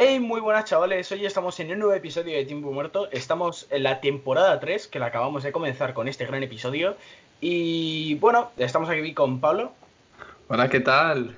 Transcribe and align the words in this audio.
Hey, 0.00 0.20
muy 0.20 0.40
buenas 0.40 0.64
chavales, 0.64 1.10
hoy 1.10 1.26
estamos 1.26 1.58
en 1.58 1.72
un 1.72 1.80
nuevo 1.80 1.92
episodio 1.92 2.36
de 2.36 2.44
Tiempo 2.44 2.70
Muerto, 2.70 3.08
estamos 3.10 3.66
en 3.68 3.82
la 3.82 4.00
temporada 4.00 4.60
3, 4.60 4.86
que 4.86 5.00
la 5.00 5.06
acabamos 5.06 5.42
de 5.42 5.50
comenzar 5.50 5.92
con 5.92 6.06
este 6.06 6.24
gran 6.24 6.40
episodio, 6.40 6.96
y 7.40 8.14
bueno, 8.20 8.52
estamos 8.58 8.88
aquí 8.88 9.12
con 9.12 9.40
Pablo. 9.40 9.72
Hola, 10.46 10.68
¿qué 10.68 10.78
tal? 10.78 11.36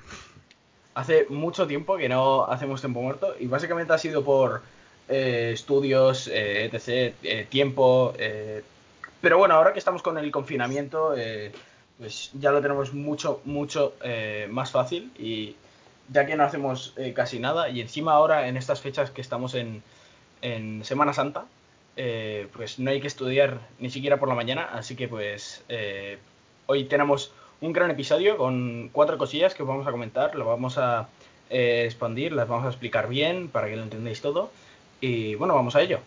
Hace 0.93 1.25
mucho 1.31 1.67
tiempo 1.67 1.97
que 1.97 2.11
no 2.11 2.45
hacemos 2.45 2.83
Tiempo 2.83 3.01
Muerto, 3.01 3.35
y 3.41 3.47
básicamente 3.47 3.95
ha 3.95 3.99
sido 3.99 4.23
por 4.23 4.61
eh, 5.09 5.53
estudios, 5.55 6.29
eh, 6.29 6.67
etc., 6.67 7.15
eh, 7.23 7.47
tiempo, 7.49 8.13
pero 9.23 9.39
bueno, 9.39 9.55
ahora 9.55 9.73
que 9.73 9.79
estamos 9.79 10.03
con 10.03 10.19
el 10.19 10.31
confinamiento, 10.31 11.15
pues 11.99 12.31
ya 12.35 12.53
lo 12.53 12.61
tenemos 12.61 12.93
mucho, 12.93 13.41
mucho 13.47 13.95
más 14.51 14.71
fácil, 14.71 15.11
y 15.19 15.57
ya 16.13 16.27
que 16.27 16.37
no 16.37 16.45
hacemos 16.45 16.93
eh, 16.97 17.13
casi 17.13 17.39
nada 17.39 17.69
y 17.69 17.81
encima 17.81 18.13
ahora 18.13 18.49
en 18.49 18.57
estas 18.57 18.81
fechas 18.81 19.11
que 19.11 19.21
estamos 19.21 19.55
en, 19.55 19.83
Semana 20.85 21.13
Santa, 21.13 21.45
eh, 21.97 22.49
pues 22.55 22.79
no 22.79 22.91
hay 22.91 23.01
que 23.03 23.07
estudiar 23.07 23.59
ni 23.79 23.91
siquiera 23.91 24.19
por 24.19 24.27
la 24.27 24.35
mañana, 24.35 24.71
así 24.73 24.97
que 24.97 25.07
pues 25.07 25.63
eh, 25.69 26.17
hoy 26.65 26.85
tenemos 26.85 27.35
un 27.61 27.75
gran 27.75 27.91
episodio 27.91 28.39
con 28.39 28.89
cuatro 28.91 29.19
cosillas 29.19 29.55
que 29.55 29.63
os 29.65 29.69
vamos 29.69 29.87
a 29.87 29.91
comentar, 29.91 30.35
lo 30.35 30.47
vamos 30.47 30.79
a 30.79 31.09
expandir, 31.51 32.33
las 32.33 32.49
vamos 32.49 32.65
a 32.65 32.69
explicar 32.69 33.07
bien 33.07 33.49
para 33.49 33.69
que 33.69 33.77
lo 33.77 33.83
entendáis 33.83 34.23
todo 34.23 34.51
y 35.03 35.35
bueno, 35.35 35.55
vamos 35.55 35.77
a 35.77 35.83
ello. 35.83 35.99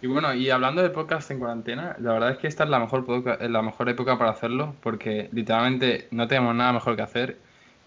Y 0.00 0.06
bueno, 0.06 0.32
y 0.32 0.48
hablando 0.50 0.80
de 0.80 0.90
podcast 0.90 1.32
en 1.32 1.40
cuarentena, 1.40 1.96
la 1.98 2.12
verdad 2.12 2.30
es 2.30 2.38
que 2.38 2.46
esta 2.46 2.62
es 2.62 2.70
la 2.70 2.78
mejor, 2.78 3.04
la 3.40 3.62
mejor 3.62 3.88
época 3.88 4.16
para 4.16 4.30
hacerlo 4.30 4.76
porque 4.80 5.28
literalmente 5.32 6.06
no 6.12 6.28
tenemos 6.28 6.54
nada 6.54 6.72
mejor 6.72 6.94
que 6.94 7.02
hacer 7.02 7.36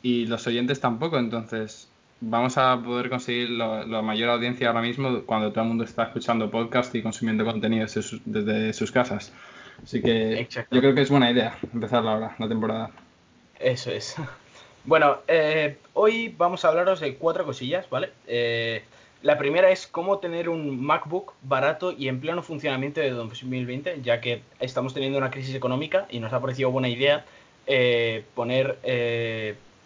y 0.06 0.28
los 0.28 0.46
oyentes 0.46 0.80
tampoco, 0.80 1.18
entonces 1.18 1.90
vamos 2.22 2.60
a 2.60 2.80
poder 2.80 3.10
conseguir 3.10 3.50
la 3.50 4.04
mayor 4.04 4.30
audiencia 4.30 4.68
ahora 4.68 4.84
mismo 4.84 5.24
cuando 5.26 5.52
todo 5.52 5.64
el 5.64 5.70
mundo 5.70 5.84
está 5.84 6.04
escuchando 6.04 6.52
podcast 6.52 6.94
y 6.94 7.02
consumiendo 7.02 7.44
contenido 7.44 7.88
desde 8.26 8.72
sus, 8.72 8.92
casas. 8.92 9.34
Así 9.84 10.04
que 10.04 10.48
yo 10.52 10.80
creo 10.80 10.94
que 10.94 11.02
es 11.02 11.10
buena 11.10 11.32
idea 11.32 11.58
empezar 11.74 12.06
ahora, 12.06 12.36
la 12.38 12.48
temporada. 12.48 12.92
Eso 13.60 13.90
es. 13.90 14.16
Bueno, 14.88 15.18
eh, 15.28 15.80
hoy 15.96 16.32
vamos 16.38 16.64
a 16.64 16.68
hablaros 16.68 17.00
de 17.00 17.16
cuatro 17.16 17.44
cosillas, 17.44 17.90
¿vale? 17.90 18.12
Eh, 18.28 18.84
la 19.24 19.36
primera 19.36 19.72
es 19.72 19.88
cómo 19.88 20.20
tener 20.20 20.48
un 20.48 20.80
MacBook 20.80 21.34
barato 21.42 21.92
y 21.92 22.08
en 22.08 22.20
pleno 22.20 22.44
funcionamiento 22.44 23.02
de 23.02 23.10
2020, 23.10 24.02
ya 24.04 24.22
que 24.22 24.44
estamos 24.60 24.94
teniendo 24.94 25.18
una 25.18 25.32
crisis 25.32 25.56
económica 25.56 26.06
y 26.12 26.20
nos 26.20 26.32
ha 26.34 26.40
parecido 26.40 26.70
buena 26.70 26.88
idea 26.88 27.26
eh, 27.66 28.26
poner 28.36 28.78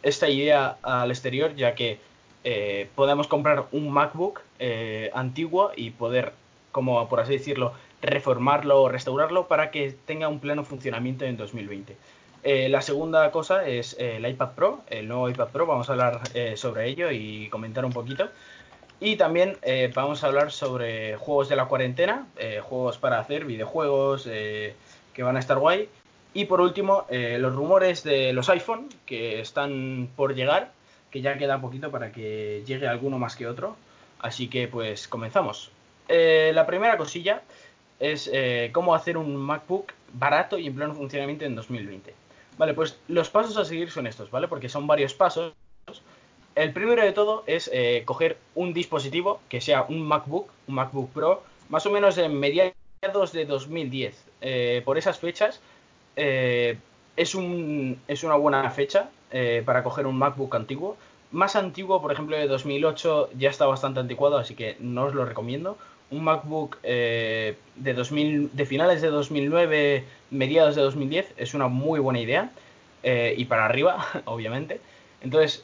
esta 0.03 0.29
idea 0.29 0.77
al 0.81 1.11
exterior, 1.11 1.55
ya 1.55 1.75
que 1.75 1.99
eh, 2.43 2.89
podemos 2.95 3.27
comprar 3.27 3.65
un 3.71 3.91
MacBook 3.91 4.41
eh, 4.59 5.11
antiguo 5.13 5.71
y 5.75 5.91
poder, 5.91 6.33
como 6.71 7.07
por 7.09 7.19
así 7.19 7.33
decirlo, 7.33 7.73
reformarlo 8.01 8.81
o 8.81 8.89
restaurarlo 8.89 9.47
para 9.47 9.71
que 9.71 9.93
tenga 10.05 10.29
un 10.29 10.39
pleno 10.39 10.63
funcionamiento 10.63 11.25
en 11.25 11.35
2020. 11.35 11.97
Eh, 12.43 12.69
la 12.69 12.81
segunda 12.81 13.29
cosa 13.31 13.67
es 13.67 13.97
el 13.99 14.25
iPad 14.25 14.51
Pro, 14.51 14.79
el 14.89 15.09
nuevo 15.09 15.29
iPad 15.29 15.49
Pro, 15.49 15.65
vamos 15.65 15.89
a 15.89 15.93
hablar 15.93 16.21
sobre 16.55 16.87
ello 16.87 17.11
y 17.11 17.49
comentar 17.49 17.83
un 17.83 17.91
poquito. 17.91 18.29
Y 19.01 19.15
también 19.15 19.57
vamos 19.95 20.23
a 20.23 20.27
hablar 20.27 20.51
sobre 20.51 21.15
juegos 21.15 21.47
de 21.49 21.55
la 21.55 21.65
cuarentena, 21.65 22.27
juegos 22.63 22.97
para 22.97 23.19
hacer, 23.19 23.45
videojuegos 23.45 24.23
que 24.23 25.23
van 25.23 25.35
a 25.35 25.39
estar 25.39 25.57
guay. 25.57 25.89
Y 26.33 26.45
por 26.45 26.61
último, 26.61 27.05
eh, 27.09 27.37
los 27.39 27.55
rumores 27.55 28.03
de 28.03 28.33
los 28.33 28.49
iPhone 28.49 28.89
que 29.05 29.39
están 29.39 30.09
por 30.15 30.35
llegar, 30.35 30.71
que 31.09 31.21
ya 31.21 31.37
queda 31.37 31.59
poquito 31.59 31.89
para 31.89 32.11
que 32.11 32.63
llegue 32.65 32.87
alguno 32.87 33.17
más 33.17 33.35
que 33.35 33.47
otro. 33.47 33.75
Así 34.19 34.47
que 34.47 34.67
pues 34.67 35.07
comenzamos. 35.07 35.71
Eh, 36.07 36.51
la 36.53 36.65
primera 36.67 36.97
cosilla 36.97 37.41
es 37.99 38.29
eh, 38.31 38.69
cómo 38.73 38.93
hacer 38.93 39.17
un 39.17 39.35
MacBook 39.35 39.93
barato 40.13 40.57
y 40.57 40.67
en 40.67 40.75
pleno 40.75 40.93
funcionamiento 40.93 41.45
en 41.45 41.55
2020. 41.55 42.13
Vale, 42.57 42.73
pues 42.73 42.99
los 43.07 43.29
pasos 43.29 43.57
a 43.57 43.65
seguir 43.65 43.89
son 43.89 44.05
estos, 44.05 44.29
¿vale? 44.29 44.47
Porque 44.47 44.69
son 44.69 44.85
varios 44.85 45.13
pasos. 45.13 45.53
El 46.55 46.73
primero 46.73 47.01
de 47.01 47.13
todo 47.13 47.43
es 47.47 47.71
coger 48.05 48.37
un 48.53 48.73
dispositivo 48.73 49.39
que 49.47 49.61
sea 49.61 49.83
un 49.83 50.01
MacBook, 50.01 50.49
un 50.67 50.75
MacBook 50.75 51.09
Pro, 51.11 51.43
más 51.69 51.85
o 51.85 51.89
menos 51.89 52.17
en 52.17 52.37
mediados 52.37 53.31
de 53.31 53.45
2010. 53.45 54.25
por 54.83 54.97
esas 54.97 55.19
fechas 55.19 55.61
eh, 56.21 56.77
es, 57.15 57.33
un, 57.33 57.97
es 58.09 58.23
una 58.25 58.35
buena 58.35 58.69
fecha 58.71 59.09
eh, 59.31 59.63
para 59.65 59.83
coger 59.83 60.05
un 60.05 60.17
MacBook 60.17 60.53
antiguo. 60.53 60.97
Más 61.31 61.55
antiguo, 61.55 62.01
por 62.01 62.11
ejemplo, 62.11 62.35
de 62.35 62.47
2008 62.47 63.29
ya 63.37 63.49
está 63.49 63.65
bastante 63.65 64.01
anticuado, 64.01 64.37
así 64.37 64.53
que 64.53 64.75
no 64.79 65.05
os 65.05 65.13
lo 65.13 65.25
recomiendo. 65.25 65.77
Un 66.11 66.23
MacBook 66.25 66.77
eh, 66.83 67.55
de, 67.75 67.93
2000, 67.93 68.51
de 68.53 68.65
finales 68.65 69.01
de 69.01 69.07
2009, 69.07 70.03
mediados 70.31 70.75
de 70.75 70.81
2010, 70.81 71.33
es 71.37 71.53
una 71.53 71.67
muy 71.67 71.99
buena 71.99 72.19
idea. 72.19 72.51
y 73.03 73.45
para 73.45 73.65
arriba, 73.65 74.05
obviamente. 74.25 74.81
Entonces, 75.21 75.63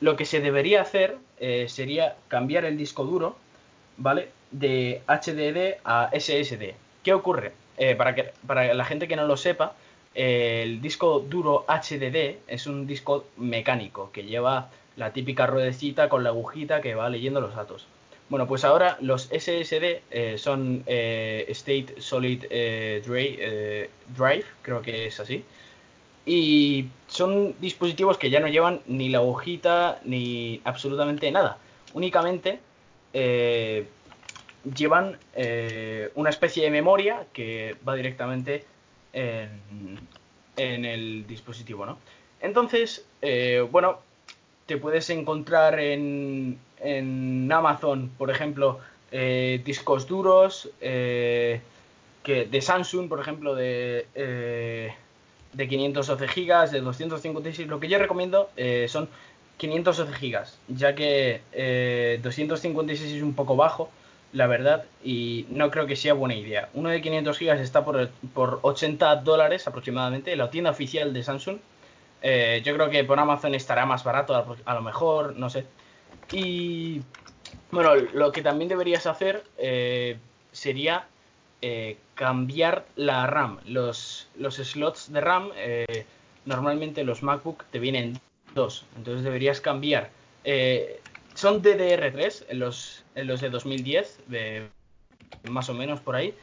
lo 0.00 0.16
que 0.16 0.24
se 0.24 0.40
debería 0.40 0.82
hacer 0.82 1.18
sería 1.66 2.16
cambiar 2.28 2.64
el 2.64 2.76
disco 2.76 3.04
duro, 3.04 3.36
¿vale? 3.96 4.28
De 4.52 5.02
HDD 5.08 5.80
a 5.84 6.10
SSD. 6.12 6.74
¿Qué 7.02 7.14
ocurre? 7.14 7.52
Eh, 7.76 7.94
para, 7.94 8.14
que, 8.14 8.32
para 8.46 8.74
la 8.74 8.84
gente 8.84 9.08
que 9.08 9.16
no 9.16 9.26
lo 9.26 9.36
sepa, 9.36 9.74
eh, 10.14 10.62
el 10.64 10.80
disco 10.80 11.20
duro 11.20 11.64
HDD 11.68 12.36
es 12.46 12.66
un 12.66 12.86
disco 12.86 13.26
mecánico 13.36 14.10
que 14.12 14.24
lleva 14.24 14.70
la 14.96 15.12
típica 15.12 15.46
ruedecita 15.46 16.08
con 16.08 16.22
la 16.24 16.30
agujita 16.30 16.80
que 16.80 16.94
va 16.94 17.08
leyendo 17.08 17.40
los 17.40 17.54
datos. 17.54 17.86
Bueno, 18.28 18.46
pues 18.46 18.64
ahora 18.64 18.96
los 19.00 19.22
SSD 19.22 20.02
eh, 20.10 20.36
son 20.38 20.84
State 20.86 21.94
Solid 21.98 22.42
Drive, 22.42 23.90
Drive, 24.16 24.44
creo 24.62 24.82
que 24.82 25.06
es 25.06 25.18
así. 25.18 25.44
Y 26.26 26.86
son 27.08 27.54
dispositivos 27.60 28.18
que 28.18 28.30
ya 28.30 28.40
no 28.40 28.46
llevan 28.46 28.80
ni 28.86 29.08
la 29.08 29.18
agujita 29.18 30.00
ni 30.04 30.60
absolutamente 30.64 31.30
nada. 31.32 31.58
Únicamente 31.92 32.60
llevan 34.64 35.18
eh, 35.34 36.10
una 36.14 36.30
especie 36.30 36.64
de 36.64 36.70
memoria 36.70 37.26
que 37.32 37.76
va 37.86 37.94
directamente 37.94 38.64
en, 39.12 39.58
el 40.56 41.26
dispositivo, 41.26 41.86
¿no? 41.86 41.98
Entonces, 42.40 43.06
eh, 43.22 43.66
bueno, 43.70 43.98
te 44.66 44.76
puedes 44.76 45.08
encontrar 45.10 45.80
en, 45.80 46.58
Amazon, 47.50 48.10
por 48.16 48.30
ejemplo, 48.30 48.78
eh, 49.10 49.60
discos 49.64 50.06
duros 50.06 50.70
que 50.80 51.60
de 52.24 52.60
Samsung, 52.60 53.08
por 53.08 53.20
ejemplo, 53.20 53.54
de, 53.54 54.06
de 55.52 55.68
512 55.68 56.26
GB, 56.26 56.70
de 56.70 56.80
256. 56.80 57.68
Lo 57.68 57.80
que 57.80 57.88
yo 57.88 57.98
recomiendo 57.98 58.50
son 58.86 59.08
512 59.56 60.12
GB, 60.12 60.44
ya 60.68 60.94
que 60.94 61.40
256 62.22 63.12
es 63.12 63.22
un 63.22 63.34
poco 63.34 63.56
bajo 63.56 63.90
la 64.32 64.46
verdad, 64.46 64.84
y 65.02 65.46
no 65.50 65.70
creo 65.70 65.86
que 65.86 65.96
sea 65.96 66.14
buena 66.14 66.34
idea. 66.34 66.68
Uno 66.74 66.88
de 66.88 67.00
500 67.00 67.36
gigas 67.36 67.60
está 67.60 67.84
por, 67.84 68.10
por 68.32 68.60
80 68.62 69.16
dólares 69.16 69.66
aproximadamente 69.66 70.32
en 70.32 70.38
la 70.38 70.50
tienda 70.50 70.70
oficial 70.70 71.12
de 71.12 71.22
Samsung. 71.22 71.58
Eh, 72.22 72.62
yo 72.64 72.74
creo 72.74 72.90
que 72.90 73.02
por 73.04 73.18
Amazon 73.18 73.54
estará 73.54 73.86
más 73.86 74.04
barato, 74.04 74.34
a, 74.64 74.74
lo 74.74 74.82
mejor, 74.82 75.36
no 75.36 75.50
sé. 75.50 75.64
Y 76.30 77.00
bueno, 77.72 77.94
lo 78.12 78.30
que 78.30 78.42
también 78.42 78.68
deberías 78.68 79.06
hacer 79.06 79.42
eh, 79.58 80.16
sería 80.52 81.06
eh, 81.60 81.96
cambiar 82.14 82.86
la 82.94 83.26
RAM. 83.26 83.58
Los, 83.66 84.28
los 84.36 84.56
slots 84.56 85.12
de 85.12 85.20
RAM, 85.20 85.50
normalmente 86.44 87.02
los 87.02 87.22
MacBook 87.24 87.64
te 87.70 87.80
vienen 87.80 88.20
dos, 88.54 88.84
entonces 88.96 89.24
deberías 89.24 89.60
cambiar. 89.60 90.10
Son 91.34 91.62
DDR3 91.62 92.46
en 92.48 92.58
los 92.58 93.04
en 93.14 93.26
los 93.26 93.40
de 93.40 93.50
2010, 93.50 94.20
de, 94.28 94.68
más 95.48 95.68
o 95.68 95.74
menos 95.74 96.00
por 96.00 96.16
ahí. 96.16 96.34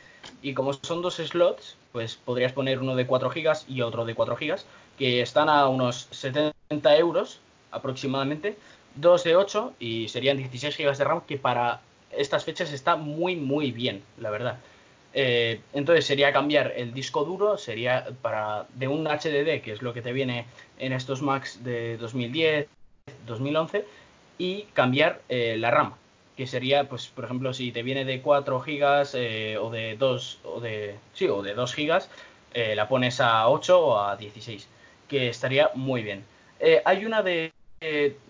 Y 0.41 0.53
como 0.53 0.73
son 0.73 1.01
dos 1.01 1.15
slots, 1.15 1.77
pues 1.91 2.15
podrías 2.15 2.53
poner 2.53 2.79
uno 2.79 2.95
de 2.95 3.07
4 3.07 3.29
GB 3.29 3.57
y 3.67 3.81
otro 3.81 4.05
de 4.05 4.15
4 4.15 4.35
GB, 4.35 4.57
que 4.97 5.21
están 5.21 5.49
a 5.49 5.67
unos 5.67 6.07
70 6.11 6.97
euros 6.97 7.39
aproximadamente. 7.71 8.57
Dos 8.95 9.23
de 9.23 9.35
8 9.35 9.73
y 9.79 10.07
serían 10.07 10.37
16 10.37 10.75
GB 10.75 10.97
de 10.97 11.03
RAM, 11.03 11.21
que 11.21 11.37
para 11.37 11.81
estas 12.11 12.43
fechas 12.45 12.73
está 12.73 12.95
muy, 12.95 13.35
muy 13.35 13.71
bien, 13.71 14.03
la 14.17 14.29
verdad. 14.31 14.57
Eh, 15.13 15.61
entonces 15.73 16.05
sería 16.05 16.33
cambiar 16.33 16.73
el 16.75 16.93
disco 16.93 17.23
duro, 17.23 17.57
sería 17.57 18.07
para 18.21 18.67
de 18.75 18.87
un 18.87 19.05
HDD, 19.05 19.61
que 19.61 19.71
es 19.71 19.81
lo 19.81 19.93
que 19.93 20.01
te 20.01 20.11
viene 20.13 20.45
en 20.79 20.93
estos 20.93 21.21
Macs 21.21 21.63
de 21.63 21.97
2010, 21.97 22.67
2011, 23.25 23.85
y 24.37 24.63
cambiar 24.73 25.21
eh, 25.29 25.55
la 25.57 25.71
RAM, 25.71 25.93
que 26.37 26.47
sería, 26.47 26.87
pues, 26.87 27.07
por 27.07 27.25
ejemplo, 27.25 27.53
si 27.53 27.71
te 27.71 27.81
viene 27.81 28.05
de 28.05 28.21
4 28.21 28.61
gigas 28.61 29.15
eh, 29.15 29.57
o 29.57 29.71
de 29.71 29.97
2 29.97 30.39
o 30.43 30.61
de 30.61 30.95
sí, 31.13 31.27
o 31.27 31.41
de 31.41 31.55
2 31.55 31.73
gigas, 31.73 32.09
eh, 32.53 32.75
la 32.75 32.87
pones 32.87 33.19
a 33.19 33.49
8 33.49 33.79
o 33.79 33.99
a 33.99 34.15
16, 34.15 34.67
que 35.07 35.29
estaría 35.29 35.71
muy 35.73 36.03
bien. 36.03 36.23
Eh, 36.59 36.81
hay 36.85 37.05
una 37.05 37.23
de 37.23 37.51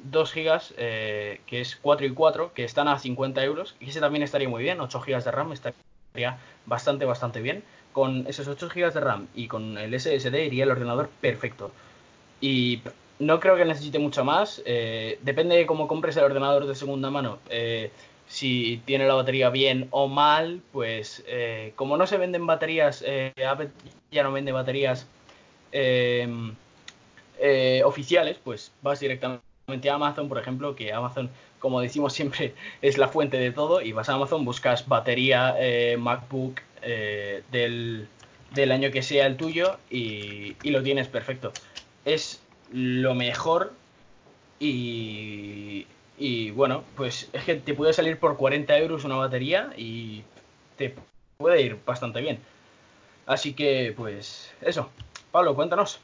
2 0.03 0.31
gigas, 0.31 0.73
que 0.75 1.39
es 1.49 1.77
4 1.77 2.05
y 2.05 2.13
4, 2.13 2.53
que 2.53 2.63
están 2.63 2.87
a 2.87 2.99
50 2.99 3.43
euros, 3.43 3.75
y 3.79 3.89
ese 3.89 3.99
también 3.99 4.23
estaría 4.23 4.49
muy 4.49 4.63
bien, 4.63 4.79
8 4.81 5.01
gigas 5.01 5.25
de 5.25 5.31
RAM 5.31 5.53
estaría 5.53 6.37
bastante, 6.65 7.05
bastante 7.05 7.41
bien. 7.41 7.63
Con 7.93 8.27
esos 8.27 8.47
8 8.47 8.69
gigas 8.69 8.93
de 8.93 9.01
RAM 9.01 9.27
y 9.35 9.47
con 9.47 9.77
el 9.77 9.97
SSD 9.99 10.45
iría 10.45 10.65
el 10.65 10.71
ordenador 10.71 11.09
perfecto. 11.21 11.71
Y 12.41 12.81
no 13.19 13.39
creo 13.39 13.55
que 13.55 13.65
necesite 13.65 13.99
mucho 13.99 14.23
más, 14.23 14.61
eh, 14.65 15.19
depende 15.21 15.55
de 15.55 15.65
cómo 15.65 15.87
compres 15.87 16.17
el 16.17 16.23
ordenador 16.23 16.65
de 16.65 16.75
segunda 16.75 17.09
mano. 17.09 17.39
Eh, 17.49 17.91
si 18.27 18.81
tiene 18.85 19.07
la 19.07 19.13
batería 19.13 19.49
bien 19.49 19.87
o 19.91 20.07
mal, 20.07 20.61
pues 20.73 21.23
como 21.75 21.95
no 21.95 22.05
se 22.07 22.17
venden 22.17 22.45
baterías, 22.45 23.01
Apple 23.47 23.69
ya 24.11 24.23
no 24.23 24.33
vende 24.33 24.51
baterías 24.51 25.07
eh, 27.39 27.83
oficiales, 27.85 28.37
pues 28.43 28.71
vas 28.81 28.99
directamente 28.99 29.89
a 29.89 29.93
Amazon, 29.93 30.27
por 30.27 30.39
ejemplo, 30.39 30.75
que 30.75 30.91
Amazon, 30.91 31.29
como 31.59 31.81
decimos 31.81 32.13
siempre, 32.13 32.55
es 32.81 32.97
la 32.97 33.07
fuente 33.09 33.37
de 33.37 33.51
todo, 33.51 33.81
y 33.81 33.91
vas 33.91 34.09
a 34.09 34.13
Amazon, 34.13 34.43
buscas 34.43 34.87
batería 34.87 35.55
eh, 35.59 35.97
MacBook 35.97 36.61
eh, 36.81 37.43
del, 37.51 38.07
año 38.71 38.91
que 38.91 39.03
sea 39.03 39.27
el 39.27 39.37
tuyo 39.37 39.77
y, 39.91 40.55
lo 40.63 40.81
tienes 40.81 41.07
perfecto. 41.07 41.51
Es 42.05 42.41
lo 42.71 43.15
mejor 43.15 43.73
y, 44.59 45.85
y 46.17 46.51
bueno, 46.51 46.83
pues 46.95 47.29
es 47.33 47.43
que 47.43 47.55
te 47.55 47.73
puede 47.73 47.93
salir 47.93 48.17
por 48.17 48.37
40 48.37 48.77
euros 48.77 49.03
una 49.03 49.15
batería 49.15 49.71
y 49.77 50.23
te 50.77 50.95
puede 51.37 51.61
ir 51.61 51.77
bastante 51.85 52.21
bien. 52.21 52.39
Así 53.25 53.53
que, 53.53 53.93
pues 53.95 54.53
eso. 54.61 54.89
Pablo, 55.31 55.53
cuéntanos. 55.55 55.99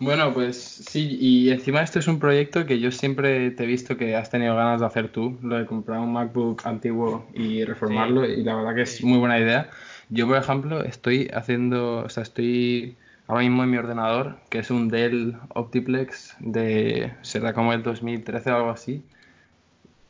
Bueno, 0.00 0.32
pues 0.32 0.56
sí, 0.56 1.18
y 1.20 1.50
encima 1.50 1.82
esto 1.82 1.98
es 1.98 2.08
un 2.08 2.18
proyecto 2.18 2.64
que 2.64 2.80
yo 2.80 2.90
siempre 2.90 3.50
te 3.50 3.64
he 3.64 3.66
visto 3.66 3.98
que 3.98 4.16
has 4.16 4.30
tenido 4.30 4.56
ganas 4.56 4.80
de 4.80 4.86
hacer 4.86 5.08
tú, 5.10 5.38
lo 5.42 5.58
de 5.58 5.66
comprar 5.66 6.00
un 6.00 6.14
MacBook 6.14 6.62
antiguo 6.64 7.28
y 7.34 7.64
reformarlo, 7.64 8.24
y 8.24 8.42
la 8.42 8.56
verdad 8.56 8.74
que 8.74 8.82
es 8.82 9.04
muy 9.04 9.18
buena 9.18 9.38
idea. 9.38 9.68
Yo, 10.08 10.26
por 10.26 10.38
ejemplo, 10.38 10.82
estoy 10.82 11.30
haciendo, 11.34 11.98
o 11.98 12.08
sea, 12.08 12.22
estoy 12.22 12.96
ahora 13.30 13.42
mismo 13.42 13.62
en 13.62 13.70
mi 13.70 13.76
ordenador, 13.76 14.38
que 14.48 14.58
es 14.58 14.70
un 14.70 14.88
Dell 14.88 15.36
Optiplex 15.54 16.36
de, 16.40 17.14
será 17.22 17.52
como 17.52 17.72
el 17.72 17.82
2013 17.84 18.50
o 18.50 18.56
algo 18.56 18.70
así, 18.70 19.04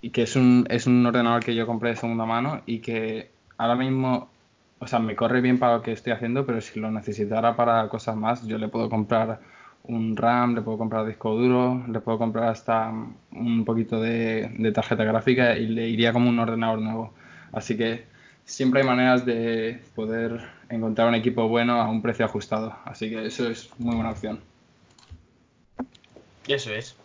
y 0.00 0.11
que 0.11 0.22
es 0.22 0.37
un, 0.37 0.67
es 0.70 0.87
un 0.87 1.05
ordenador 1.05 1.44
que 1.44 1.55
yo 1.55 1.67
compré 1.67 1.90
de 1.90 1.96
segunda 1.96 2.25
mano 2.25 2.62
y 2.64 2.78
que 2.81 3.31
ahora 3.58 3.76
mismo, 3.76 4.31
o 4.78 4.87
sea, 4.87 5.00
me 5.00 5.17
corre 5.17 5.43
bien 5.43 5.58
para 5.58 5.76
lo 5.76 5.82
que 5.82 5.93
estoy 5.93 6.14
haciendo, 6.14 6.46
pero 6.46 6.62
si 6.62 6.81
lo 6.81 6.90
necesitara 6.90 7.56
para 7.56 7.88
cosas 7.90 8.17
más, 8.17 8.46
yo 8.46 8.56
le 8.56 8.69
puedo 8.69 8.88
comprar 8.88 9.40
un 9.84 10.16
RAM, 10.16 10.55
le 10.55 10.62
puedo 10.62 10.78
comprar 10.78 11.06
disco 11.06 11.34
duro, 11.34 11.84
le 11.88 12.00
puedo 12.00 12.16
comprar 12.19 12.49
hasta 12.49 12.90
un 13.32 13.64
poquito 13.66 14.00
de, 14.00 14.73
tarjeta 14.75 15.05
gráfica 15.05 15.56
y 15.58 15.66
le 15.66 15.88
iría 15.88 16.14
como 16.14 16.31
un 16.31 16.38
ordenador 16.38 16.81
nuevo. 16.81 17.12
Así 17.52 17.76
que 17.76 18.05
siempre 18.50 18.81
hay 18.81 18.87
maneras 18.87 19.25
de 19.25 19.81
poder 19.94 20.41
encontrar 20.69 21.08
un 21.08 21.14
equipo 21.14 21.49
bueno 21.49 21.81
a 21.81 21.88
un 21.88 22.02
precio 22.02 22.25
ajustado. 22.25 22.76
Así 22.85 23.08
que 23.08 23.26
eso 23.26 23.49
es 23.49 23.70
muy 23.79 23.94
buena 23.94 24.11
opción. 24.11 24.41
Eso 26.47 26.73
es. 26.73 26.97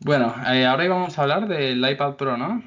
Bueno, 0.00 0.34
eh, 0.52 0.66
ahora 0.66 0.84
íbamos 0.84 1.18
a 1.18 1.22
hablar 1.22 1.48
del 1.48 1.78
iPad 1.90 2.14
Pro, 2.14 2.36
¿no? 2.36 2.62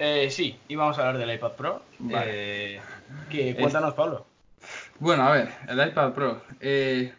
Eh, 0.00 0.30
sí, 0.30 0.58
íbamos 0.68 0.98
a 0.98 1.06
hablar 1.06 1.18
del 1.18 1.34
iPad 1.36 1.52
Pro. 1.52 1.82
Eh, 2.10 2.80
cuéntanos, 3.56 3.94
Pablo. 3.94 4.26
Bueno, 4.98 5.22
a 5.24 5.30
ver, 5.30 5.52
el 5.68 5.88
iPad 5.88 6.12
Pro. 6.12 6.42
Eh, 6.60 7.12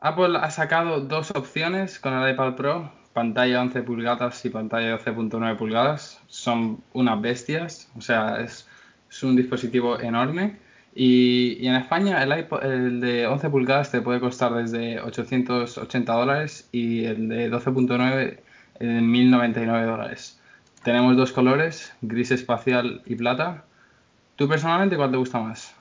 Apple 0.00 0.36
ha 0.38 0.50
sacado 0.50 1.00
dos 1.00 1.30
opciones 1.30 1.98
con 1.98 2.12
el 2.12 2.32
iPad 2.32 2.54
Pro, 2.54 2.92
pantalla 3.12 3.62
11 3.62 3.82
pulgadas 3.82 4.44
y 4.44 4.50
pantalla 4.50 4.98
12.9 4.98 5.56
pulgadas. 5.56 6.20
Son 6.28 6.82
unas 6.92 7.20
bestias, 7.20 7.90
o 7.96 8.00
sea, 8.00 8.40
es, 8.40 8.68
un 9.22 9.36
dispositivo 9.36 9.98
enorme. 9.98 10.58
Y, 10.94 11.66
en 11.66 11.74
España 11.76 12.22
el, 12.22 12.38
iPod, 12.38 12.60
de 12.62 13.26
11 13.26 13.50
pulgadas 13.50 13.90
te 13.90 14.00
puede 14.02 14.20
costar 14.20 14.54
desde 14.54 15.00
880 15.00 16.12
dólares 16.12 16.68
y 16.72 17.04
el 17.04 17.28
de 17.28 17.50
12.9 17.50 18.38
en 18.80 19.10
1099 19.10 19.86
dólares. 19.86 20.40
Tenemos 20.82 21.16
dos 21.16 21.32
colores, 21.32 21.94
gris 22.02 22.30
espacial 22.30 23.02
y 23.06 23.16
plata. 23.16 23.64
¿Tú 24.36 24.48
personalmente 24.48 24.96
cuál 24.96 25.10
te 25.10 25.16
gusta 25.16 25.40
más? 25.40 25.75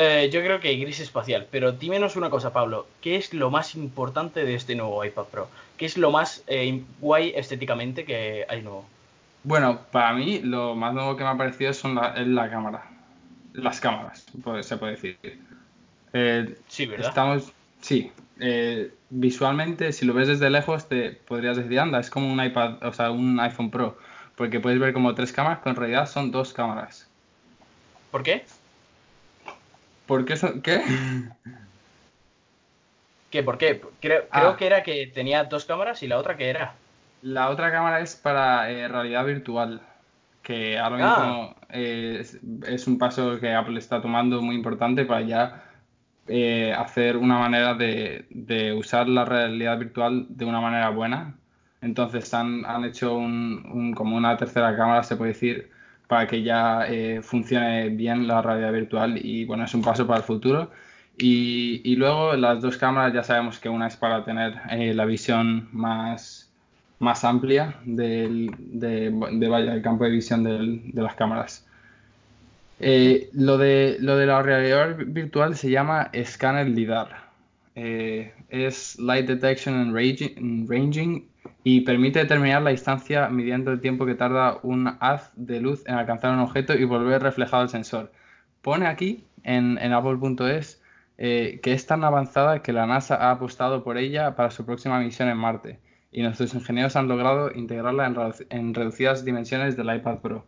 Eh, 0.00 0.30
yo 0.32 0.40
creo 0.42 0.60
que 0.60 0.76
gris 0.76 1.00
espacial, 1.00 1.48
pero 1.50 1.72
dímenos 1.72 2.14
una 2.14 2.30
cosa, 2.30 2.52
Pablo. 2.52 2.86
¿Qué 3.00 3.16
es 3.16 3.34
lo 3.34 3.50
más 3.50 3.74
importante 3.74 4.44
de 4.44 4.54
este 4.54 4.76
nuevo 4.76 5.04
iPad 5.04 5.24
Pro? 5.24 5.48
¿Qué 5.76 5.86
es 5.86 5.98
lo 5.98 6.12
más 6.12 6.44
eh, 6.46 6.84
guay 7.00 7.32
estéticamente 7.34 8.04
que 8.04 8.46
hay 8.48 8.62
nuevo? 8.62 8.84
Bueno, 9.42 9.80
para 9.90 10.12
mí 10.12 10.38
lo 10.38 10.76
más 10.76 10.94
nuevo 10.94 11.16
que 11.16 11.24
me 11.24 11.30
ha 11.30 11.36
parecido 11.36 11.72
son 11.72 11.96
la, 11.96 12.14
es 12.16 12.28
la 12.28 12.48
cámara. 12.48 12.88
Las 13.54 13.80
cámaras, 13.80 14.24
pues, 14.44 14.66
se 14.66 14.76
puede 14.76 14.92
decir. 14.92 15.18
Eh, 16.12 16.56
sí, 16.68 16.86
¿verdad? 16.86 17.08
Estamos, 17.08 17.52
sí. 17.80 18.12
visualmente, 19.10 19.92
si 19.92 20.06
lo 20.06 20.14
ves 20.14 20.28
desde 20.28 20.48
lejos, 20.48 20.88
te 20.88 21.10
podrías 21.10 21.56
decir, 21.56 21.80
anda, 21.80 21.98
es 21.98 22.08
como 22.08 22.32
un 22.32 22.40
iPad, 22.40 22.84
o 22.84 22.92
sea, 22.92 23.10
un 23.10 23.40
iPhone 23.40 23.72
Pro 23.72 23.98
porque 24.38 24.60
puedes 24.60 24.78
ver 24.78 24.92
como 24.92 25.16
tres 25.16 25.32
cámaras, 25.32 25.58
pero 25.64 25.72
en 25.72 25.76
realidad 25.76 26.08
son 26.08 26.30
dos 26.30 26.52
cámaras. 26.52 27.08
¿Por 28.12 28.22
qué? 28.22 28.44
¿Por 30.08 30.24
qué 30.24 30.36
son... 30.36 30.60
¿Qué? 30.62 30.82
¿Qué? 33.30 33.44
¿Por 33.44 33.58
qué? 33.58 33.80
Creo, 34.00 34.26
creo 34.28 34.48
ah. 34.48 34.56
que 34.56 34.66
era 34.66 34.82
que 34.82 35.06
tenía 35.06 35.44
dos 35.44 35.66
cámaras 35.66 36.02
y 36.02 36.08
la 36.08 36.18
otra 36.18 36.36
que 36.36 36.50
era. 36.50 36.74
La 37.22 37.50
otra 37.50 37.70
cámara 37.70 38.00
es 38.00 38.16
para 38.16 38.68
eh, 38.70 38.88
realidad 38.88 39.24
virtual, 39.24 39.80
que 40.42 40.76
ahora 40.78 40.96
mismo 40.96 41.54
ah. 41.60 41.76
es, 41.76 42.86
un 42.88 42.98
paso 42.98 43.38
que 43.38 43.54
Apple 43.54 43.78
está 43.78 44.02
tomando 44.02 44.42
muy 44.42 44.56
importante 44.56 45.04
para 45.04 45.20
ya 45.20 45.62
eh, 46.26 46.74
hacer 46.76 47.16
una 47.16 47.38
manera 47.38 47.74
de, 47.74 48.24
de, 48.30 48.72
usar 48.72 49.08
la 49.08 49.24
realidad 49.24 49.78
virtual 49.78 50.26
de 50.28 50.44
una 50.44 50.60
manera 50.60 50.90
buena 50.90 51.38
entonces 51.80 52.32
han, 52.34 52.64
han 52.66 52.84
hecho 52.84 53.16
un, 53.16 53.94
como 53.96 54.16
una 54.16 54.36
tercera 54.36 54.76
cámara, 54.76 55.02
se 55.02 55.16
puede 55.16 55.32
decir, 55.32 55.70
para 56.08 56.26
que 56.26 56.42
ya 56.42 56.86
eh, 56.88 57.20
funcione 57.22 57.90
bien 57.90 58.26
la 58.26 58.42
realidad 58.42 58.72
virtual 58.72 59.18
y 59.22 59.44
bueno, 59.44 59.64
es 59.64 59.74
un 59.74 59.82
paso 59.82 60.06
para 60.06 60.18
el 60.18 60.24
futuro. 60.24 60.70
Y, 61.18 61.82
y 61.84 61.96
luego 61.96 62.34
las 62.34 62.62
dos 62.62 62.78
cámaras 62.78 63.12
ya 63.12 63.22
sabemos 63.22 63.58
que 63.58 63.68
una 63.68 63.88
es 63.88 63.96
para 63.96 64.24
tener 64.24 64.54
eh, 64.70 64.94
la 64.94 65.04
visión 65.04 65.68
más, 65.72 66.50
más 66.98 67.24
amplia 67.24 67.76
del, 67.84 68.50
de, 68.58 69.10
de, 69.32 69.48
vaya, 69.48 69.74
el 69.74 69.82
campo 69.82 70.04
de 70.04 70.10
visión 70.10 70.44
de 70.44 71.02
las 71.02 71.14
cámaras. 71.14 71.66
Eh, 72.80 73.28
lo, 73.34 73.58
de, 73.58 73.96
lo 74.00 74.16
de 74.16 74.26
la 74.26 74.42
realidad 74.42 74.96
virtual 75.06 75.56
se 75.56 75.70
llama 75.70 76.10
Scanner 76.24 76.68
LIDAR. 76.68 77.28
es 77.74 78.98
Light 78.98 79.26
Detection 79.26 79.74
and 79.74 80.68
Ranging 80.70 81.28
y 81.70 81.82
permite 81.82 82.20
determinar 82.20 82.62
la 82.62 82.70
distancia 82.70 83.28
mediante 83.28 83.70
el 83.70 83.78
tiempo 83.78 84.06
que 84.06 84.14
tarda 84.14 84.58
un 84.62 84.96
haz 85.00 85.30
de 85.36 85.60
luz 85.60 85.84
en 85.86 85.96
alcanzar 85.96 86.32
un 86.32 86.38
objeto 86.38 86.72
y 86.72 86.84
volver 86.84 87.22
reflejado 87.22 87.62
el 87.62 87.68
sensor. 87.68 88.10
Pone 88.62 88.86
aquí 88.86 89.26
en, 89.42 89.76
apple.es 89.92 90.82
eh, 91.18 91.60
que 91.62 91.74
es 91.74 91.86
tan 91.86 92.04
avanzada 92.04 92.62
que 92.62 92.72
la 92.72 92.86
NASA 92.86 93.16
ha 93.16 93.32
apostado 93.32 93.84
por 93.84 93.98
ella 93.98 94.34
para 94.34 94.50
su 94.50 94.64
próxima 94.64 94.98
misión 94.98 95.28
en 95.28 95.36
Marte 95.36 95.78
y 96.10 96.22
nuestros 96.22 96.54
ingenieros 96.54 96.96
han 96.96 97.06
logrado 97.06 97.52
integrarla 97.54 98.34
en, 98.48 98.72
reducidas 98.72 99.26
dimensiones 99.26 99.76
del 99.76 99.94
iPad 99.94 100.20
Pro. 100.20 100.46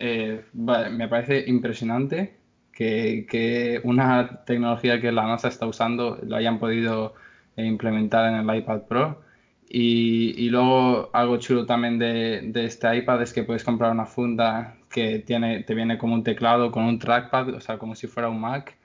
Eh, 0.00 0.44
me 0.54 1.06
parece 1.06 1.44
impresionante 1.46 2.36
que, 2.72 3.28
que, 3.30 3.80
una 3.84 4.44
tecnología 4.44 5.00
que 5.00 5.12
la 5.12 5.22
NASA 5.24 5.46
está 5.46 5.66
usando 5.66 6.18
lo 6.20 6.34
hayan 6.34 6.58
podido 6.58 7.14
implementar 7.56 8.32
en 8.32 8.40
el 8.40 8.56
iPad 8.56 8.80
Pro 8.88 9.27
y, 9.70 10.48
luego 10.50 11.10
algo 11.12 11.36
chulo 11.38 11.66
también 11.66 11.98
de, 11.98 12.50
este 12.64 12.96
iPad 12.96 13.22
es 13.22 13.32
que 13.32 13.42
puedes 13.42 13.64
comprar 13.64 13.92
una 13.92 14.06
funda 14.06 14.76
que 14.90 15.18
tiene, 15.18 15.62
te 15.62 15.74
viene 15.74 15.98
como 15.98 16.14
un 16.14 16.24
teclado 16.24 16.70
con 16.72 16.84
un 16.84 16.98
trackpad, 16.98 17.50
o 17.50 17.60
sea, 17.60 17.78
como 17.78 17.94
si 17.94 18.06
fuera 18.06 18.28
un 18.30 18.40
Mac. 18.40 18.76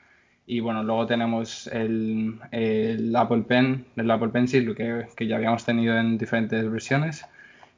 Y 0.46 0.60
bueno, 0.60 0.84
luego 0.84 1.06
tenemos 1.06 1.68
el, 1.68 2.40
Apple 3.16 3.44
Pen, 3.48 3.86
el 3.96 4.12
Apple 4.12 4.30
Pencil, 4.30 4.76
que, 4.76 5.08
que, 5.16 5.28
ya 5.28 5.38
habíamos 5.38 5.64
tenido 5.66 5.98
en 5.98 6.18
diferentes 6.18 6.70
versiones. 6.70 7.26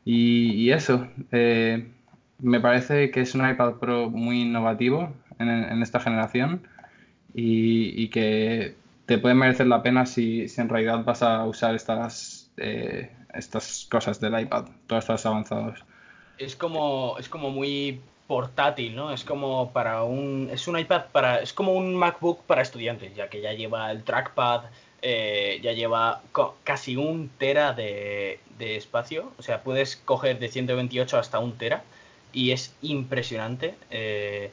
Y, 0.03 0.71
eso, 0.71 1.07
eh, 1.31 1.87
me 2.39 2.59
parece 2.59 3.11
que 3.11 3.21
es 3.21 3.35
un 3.35 3.47
iPad 3.47 3.75
Pro 3.75 4.09
muy 4.09 4.41
innovativo 4.41 5.13
en, 5.39 5.81
esta 5.81 5.99
generación 5.99 6.67
y, 7.33 8.07
que 8.09 8.75
te 9.05 9.17
puede 9.19 9.35
merecer 9.35 9.67
la 9.67 9.83
pena 9.83 10.05
si, 10.07 10.47
si 10.47 10.61
en 10.61 10.69
realidad 10.69 11.03
vas 11.03 11.21
a 11.21 11.45
usar 11.45 11.75
estas 11.75 12.44
estas 12.57 13.87
cosas 13.89 14.19
del 14.19 14.39
iPad, 14.39 14.65
todos 14.87 15.03
estos 15.03 15.25
avanzados. 15.25 15.83
Es 16.37 16.55
como, 16.55 17.15
es 17.19 17.29
como 17.29 17.49
muy 17.49 18.01
portátil, 18.27 18.95
¿no? 18.95 19.11
Es 19.11 19.23
como 19.23 19.71
para 19.71 20.03
un. 20.03 20.49
Es 20.51 20.67
un 20.67 20.77
iPad 20.79 21.05
para. 21.11 21.41
Es 21.41 21.53
como 21.53 21.73
un 21.73 21.95
MacBook 21.95 22.43
para 22.43 22.61
estudiantes, 22.61 23.15
ya 23.15 23.29
que 23.29 23.41
ya 23.41 23.53
lleva 23.53 23.91
el 23.91 24.03
trackpad, 24.03 24.65
eh, 25.01 25.59
ya 25.61 25.73
lleva 25.73 26.21
casi 26.63 26.95
un 26.97 27.29
tera 27.37 27.73
de, 27.73 28.39
espacio. 28.59 29.31
O 29.37 29.41
sea, 29.41 29.61
puedes 29.63 29.97
coger 29.97 30.39
de 30.39 30.49
128 30.49 31.17
hasta 31.17 31.39
un 31.39 31.57
tera. 31.57 31.83
Y 32.33 32.51
es 32.51 32.75
impresionante 32.81 33.75
eh, 33.91 34.51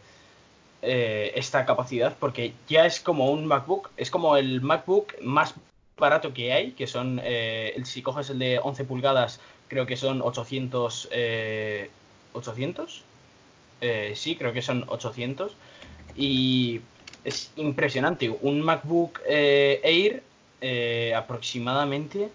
eh, 0.82 1.32
esta 1.35 1.66
capacidad, 1.66 2.16
porque 2.18 2.52
ya 2.68 2.87
es 2.87 3.00
como 3.00 3.30
un 3.30 3.47
MacBook. 3.47 3.90
Es 3.97 4.11
como 4.11 4.37
el 4.37 4.61
MacBook 4.61 5.14
más 5.23 5.54
barato 6.02 6.35
que 6.35 6.52
hay, 6.52 6.73
que 6.73 6.87
son. 6.87 7.23
si 7.85 8.02
coges 8.02 8.28
el 8.30 8.38
de 8.38 8.59
11 8.59 8.85
pulgadas, 8.85 9.40
creo 9.68 9.87
que 9.87 9.97
son 9.97 10.21
800. 10.21 11.09
800 12.35 13.04
eh, 13.82 14.12
sí, 14.14 14.37
creo 14.37 14.52
que 14.52 14.62
son 14.62 14.85
800. 14.88 15.52
Y 16.16 16.80
es 17.25 17.50
impresionante. 17.56 18.30
Un 18.40 18.62
MacBook 18.62 19.21
eh, 19.26 19.80
Air 19.82 20.23
eh, 20.61 21.12
aproximadamente 21.14 22.30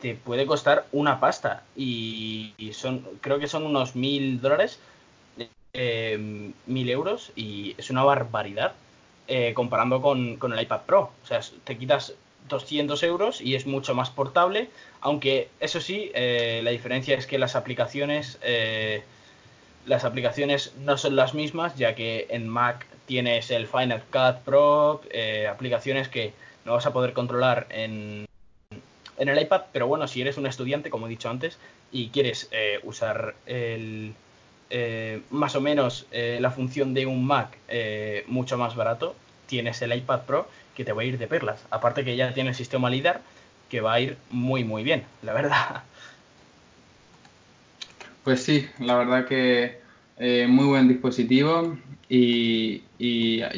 te 0.00 0.14
puede 0.16 0.44
costar 0.44 0.86
una 0.92 1.20
pasta. 1.20 1.62
Y, 1.76 2.52
son, 2.74 3.06
creo 3.20 3.38
que 3.38 3.46
son 3.46 3.64
unos 3.64 3.94
mil 3.94 4.40
dólares, 4.40 4.80
mil 5.72 6.90
euros. 6.90 7.32
Y 7.36 7.74
es 7.78 7.88
una 7.90 8.02
barbaridad 8.02 8.74
comparando 9.54 10.02
con, 10.02 10.36
con, 10.36 10.52
el 10.52 10.60
iPad 10.60 10.80
Pro. 10.82 11.12
O 11.22 11.26
sea, 11.26 11.40
te 11.64 11.78
quitas 11.78 12.14
200 12.52 13.02
euros 13.02 13.40
y 13.40 13.56
es 13.56 13.66
mucho 13.66 13.96
más 13.96 14.10
portable. 14.10 14.68
Aunque 15.00 15.48
eso 15.58 15.80
sí, 15.80 16.12
la 16.14 16.70
diferencia 16.70 17.16
es 17.16 17.26
que 17.26 17.38
las 17.38 17.56
aplicaciones 17.56 18.38
las 19.86 20.04
aplicaciones 20.04 20.72
no 20.78 20.96
son 20.96 21.16
las 21.16 21.34
mismas, 21.34 21.76
ya 21.76 21.94
que 21.94 22.26
en 22.30 22.48
Mac 22.48 22.86
tienes 23.06 23.50
el 23.50 23.66
Final 23.66 24.02
Cut 24.10 24.42
Pro, 24.44 25.02
eh, 25.10 25.46
aplicaciones 25.48 26.08
que 26.08 26.32
no 26.64 26.72
vas 26.72 26.86
a 26.86 26.92
poder 26.92 27.12
controlar 27.12 27.66
en, 27.70 28.26
en, 29.18 29.28
el 29.28 29.40
iPad, 29.40 29.62
pero 29.72 29.86
bueno, 29.86 30.06
si 30.06 30.20
eres 30.20 30.36
un 30.36 30.46
estudiante, 30.46 30.90
como 30.90 31.06
he 31.06 31.10
dicho 31.10 31.28
antes, 31.28 31.58
y 31.90 32.08
quieres 32.08 32.48
eh, 32.52 32.78
usar 32.84 33.34
el, 33.46 34.14
eh, 34.70 35.20
más 35.30 35.56
o 35.56 35.60
menos 35.60 36.06
la 36.12 36.50
función 36.50 36.94
de 36.94 37.06
un 37.06 37.26
Mac 37.26 37.58
mucho 38.26 38.56
más 38.56 38.76
barato, 38.76 39.16
tienes 39.46 39.82
el 39.82 39.92
iPad 39.94 40.20
Pro 40.22 40.48
que 40.74 40.84
te 40.84 40.92
va 40.92 41.02
a 41.02 41.04
ir 41.04 41.18
de 41.18 41.26
perlas. 41.26 41.64
Aparte 41.70 42.04
que 42.04 42.16
ya 42.16 42.32
tiene 42.34 42.50
el 42.50 42.56
sistema 42.56 42.90
LIDAR 42.90 43.20
que 43.68 43.80
va 43.80 43.94
a 43.94 44.00
ir 44.00 44.16
muy 44.30 44.64
muy 44.64 44.82
bien, 44.82 45.04
la 45.22 45.32
verdad. 45.32 45.82
Pues 48.24 48.42
sí, 48.42 48.68
la 48.78 48.96
verdad 48.96 49.26
que 49.26 49.80
eh, 50.18 50.46
muy 50.48 50.66
buen 50.66 50.86
dispositivo 50.88 51.76
y, 52.08 52.82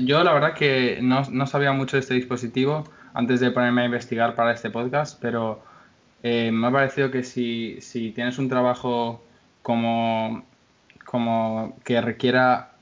yo 0.05 0.23
la 0.23 0.33
verdad 0.33 0.55
que 0.55 1.01
no, 1.03 1.47
sabía 1.47 1.73
mucho 1.73 1.97
de 1.97 2.01
este 2.01 2.15
dispositivo 2.15 2.85
antes 3.13 3.41
de 3.41 3.51
ponerme 3.51 3.83
a 3.83 3.85
investigar 3.87 4.35
para 4.35 4.53
este 4.53 4.71
podcast, 4.71 5.19
pero 5.21 5.63
eh, 6.23 6.51
me 6.53 6.69
ha 6.69 6.71
parecido 6.71 7.11
que 7.11 7.25
si, 7.25 7.81
si 7.81 8.13
tienes 8.13 8.39
un 8.39 8.49
trabajo 8.49 9.25
como, 9.63 10.45
como 11.05 11.77
que 11.85 12.01
requiera, 12.01 12.73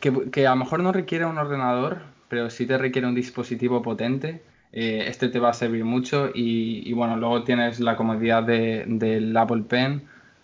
que, 0.00 0.46
a 0.46 0.50
lo 0.50 0.56
mejor 0.56 0.80
no 0.80 0.92
requiere 0.92 1.26
un 1.26 1.38
ordenador, 1.38 2.00
pero 2.28 2.50
sí 2.50 2.66
te 2.66 2.78
requiere 2.78 3.06
un 3.06 3.14
dispositivo 3.14 3.82
potente, 3.82 4.42
eh, 4.72 5.04
este 5.08 5.28
te 5.28 5.38
va 5.38 5.50
a 5.50 5.54
servir 5.54 5.84
mucho 5.84 6.30
y, 6.34 6.92
bueno, 6.92 7.16
luego 7.16 7.44
tienes 7.44 7.80
la 7.80 7.96
comodidad 7.96 8.42
de, 8.42 8.84
del 8.86 9.34
Apple 9.36 9.62
Pen 9.68 10.02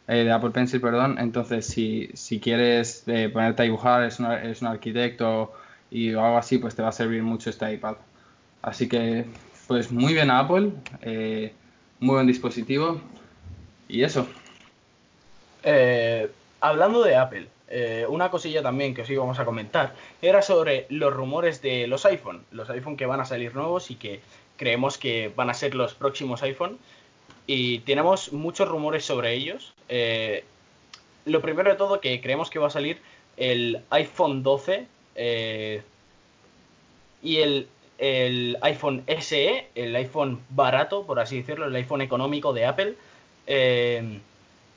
eh, 0.08 0.24
de 0.24 0.32
Apple 0.32 0.50
Pencil, 0.50 0.80
perdón. 0.80 1.18
Entonces, 1.18 1.66
si, 1.66 2.08
si 2.14 2.40
quieres 2.40 3.04
eh, 3.06 3.28
ponerte 3.28 3.62
a 3.62 3.64
dibujar, 3.64 4.04
es, 4.04 4.18
un 4.18 4.68
arquitecto 4.68 5.52
y 5.90 6.10
algo 6.10 6.38
así, 6.38 6.58
pues 6.58 6.74
te 6.74 6.82
va 6.82 6.88
a 6.88 6.92
servir 6.92 7.22
mucho 7.22 7.50
este 7.50 7.72
iPad. 7.74 7.96
Así 8.62 8.88
que, 8.88 9.26
pues 9.66 9.92
muy 9.92 10.14
bien 10.14 10.30
Apple, 10.30 10.72
muy 12.00 12.14
buen 12.14 12.26
dispositivo 12.26 13.00
y 13.88 14.02
eso. 14.02 14.26
hablando 16.60 17.02
de 17.02 17.16
Apple, 17.16 17.48
una 18.08 18.30
cosilla 18.30 18.62
también 18.62 18.94
que 18.94 19.02
os 19.02 19.08
íbamos 19.08 19.38
a 19.38 19.46
comentar 19.46 19.94
era 20.20 20.42
sobre 20.42 20.86
los 20.90 21.12
rumores 21.12 21.62
de 21.62 21.86
los 21.86 22.04
iPhone, 22.04 22.44
los 22.50 22.68
iPhone 22.68 22.98
que 22.98 23.06
van 23.06 23.20
a 23.20 23.24
salir 23.24 23.54
nuevos 23.54 23.90
y 23.90 23.94
que 23.94 24.20
creemos 24.56 24.98
que 24.98 25.32
van 25.34 25.50
a 25.50 25.54
ser 25.54 25.74
los 25.74 25.94
próximos 25.94 26.42
iPhone 26.42 26.78
y 27.46 27.80
tenemos 27.80 28.32
muchos 28.32 28.68
rumores 28.68 29.04
sobre 29.04 29.34
ellos. 29.34 29.74
Eh, 29.88 30.44
lo 31.24 31.40
primero 31.40 31.70
de 31.70 31.76
todo 31.76 32.00
que 32.00 32.20
creemos 32.20 32.50
que 32.50 32.58
va 32.58 32.68
a 32.68 32.70
salir 32.70 33.00
el 33.36 33.82
iPhone 33.90 34.42
12 34.42 34.86
eh, 35.16 35.82
y 37.22 37.36
el, 37.38 37.68
iPhone 38.62 39.04
SE, 39.20 39.68
el 39.74 39.94
iPhone 39.94 40.40
barato, 40.50 41.04
por 41.04 41.20
así 41.20 41.38
decirlo, 41.38 41.66
el 41.66 41.74
iPhone 41.76 42.00
económico 42.00 42.52
de 42.52 42.66
Apple, 42.66 42.94
eh, 43.46 44.18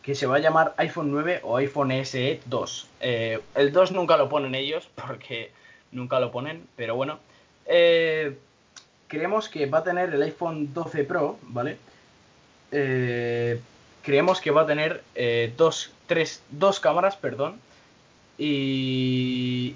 que 0.06 0.16
se 0.16 0.28
va 0.28 0.36
a 0.36 0.40
llamar 0.40 0.76
iPhone 0.78 1.12
9 1.12 1.42
o 1.44 1.58
iPhone 1.58 1.92
SE 2.06 2.40
2. 2.46 2.88
el 3.02 3.72
2 3.74 3.92
nunca 3.92 4.18
lo 4.18 4.30
ponen 4.30 4.54
ellos 4.56 4.88
porque 4.96 5.52
nunca 5.92 6.20
lo 6.20 6.32
ponen, 6.32 6.68
pero 6.76 6.96
bueno. 6.96 7.20
creemos 9.08 9.50
que 9.50 9.66
va 9.66 9.80
a 9.80 9.84
tener 9.84 10.14
el 10.14 10.22
iPhone 10.22 10.74
12 10.74 11.04
Pro, 11.06 11.40
¿vale? 11.44 11.78
Eh, 12.72 13.62
creemos 14.04 14.42
que 14.42 14.52
va 14.52 14.62
a 14.62 14.68
tener 14.68 15.02
eh, 15.16 15.54
dos, 15.58 15.92
tres, 16.08 16.44
dos 16.50 16.80
cámaras, 16.80 17.16
perdón. 17.16 17.60
Y... 18.38 19.76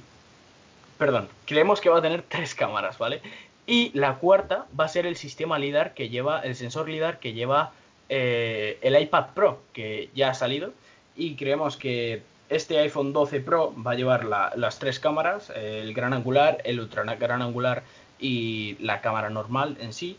Perdón, 0.97 1.29
creemos 1.45 1.79
que 1.79 1.89
va 1.89 1.99
a 1.99 2.01
tener 2.01 2.21
tres 2.27 2.55
cámaras, 2.55 2.97
¿vale? 2.97 3.21
Y 3.65 3.91
la 3.97 4.15
cuarta 4.15 4.65
va 4.77 4.85
a 4.85 4.89
ser 4.89 5.05
el 5.05 5.15
sistema 5.15 5.59
LIDAR 5.59 5.93
que 5.93 6.09
lleva, 6.09 6.41
el 6.41 6.55
sensor 6.55 6.89
LIDAR 6.89 7.19
que 7.19 7.33
lleva 7.33 7.71
eh, 8.09 8.77
el 8.81 8.99
iPad 9.01 9.27
Pro, 9.33 9.61
que 9.73 10.09
ya 10.13 10.31
ha 10.31 10.33
salido. 10.33 10.73
Y 11.15 11.35
creemos 11.35 11.77
que 11.77 12.21
este 12.49 12.79
iPhone 12.79 13.13
12 13.13 13.39
Pro 13.41 13.73
va 13.75 13.91
a 13.91 13.95
llevar 13.95 14.25
las 14.25 14.79
tres 14.79 14.99
cámaras, 14.99 15.51
el 15.55 15.93
gran 15.93 16.13
angular, 16.13 16.59
el 16.63 16.79
ultra 16.79 17.03
gran 17.15 17.41
angular 17.41 17.83
y 18.19 18.75
la 18.79 19.01
cámara 19.01 19.29
normal 19.29 19.77
en 19.79 19.93
sí. 19.93 20.17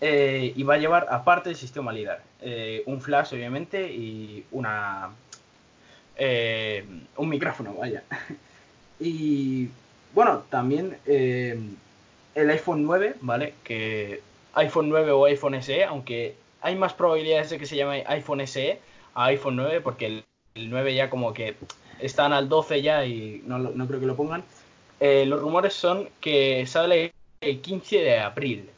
Eh, 0.00 0.52
y 0.54 0.62
va 0.62 0.74
a 0.74 0.78
llevar 0.78 1.06
aparte 1.08 1.48
el 1.48 1.56
sistema 1.56 1.90
LIDAR, 1.90 2.20
eh, 2.42 2.82
un 2.84 3.00
flash 3.00 3.32
obviamente 3.32 3.90
y 3.90 4.44
una 4.50 5.10
eh, 6.16 6.84
un 7.16 7.28
micrófono, 7.28 7.74
vaya. 7.74 8.02
y 9.00 9.68
bueno, 10.12 10.44
también 10.50 10.98
el 11.06 12.50
iPhone 12.50 12.84
9, 12.84 13.16
¿vale? 13.22 13.54
Que 13.64 14.20
iPhone 14.54 14.90
9 14.90 15.12
o 15.12 15.24
iPhone 15.24 15.62
SE, 15.62 15.84
aunque 15.84 16.34
hay 16.66 16.74
más 16.74 16.94
probabilidades 16.94 17.50
de 17.50 17.58
que 17.58 17.66
se 17.66 17.76
llame 17.76 18.02
iPhone 18.08 18.44
SE 18.46 18.80
a 19.14 19.26
iPhone 19.26 19.54
9 19.54 19.80
porque 19.82 20.06
el, 20.06 20.24
9 20.56 20.94
ya 20.94 21.08
como 21.08 21.32
que 21.32 21.54
están 22.00 22.32
al 22.32 22.48
12 22.48 22.82
ya 22.82 23.04
y 23.04 23.42
no, 23.46 23.58
no 23.58 23.86
creo 23.86 24.00
que 24.00 24.06
lo 24.06 24.16
pongan. 24.16 24.42
los 25.00 25.40
rumores 25.40 25.74
son 25.74 26.08
que 26.20 26.66
sale 26.66 27.12
el 27.40 27.60
15 27.60 27.98
de 27.98 28.18
abril, 28.18 28.68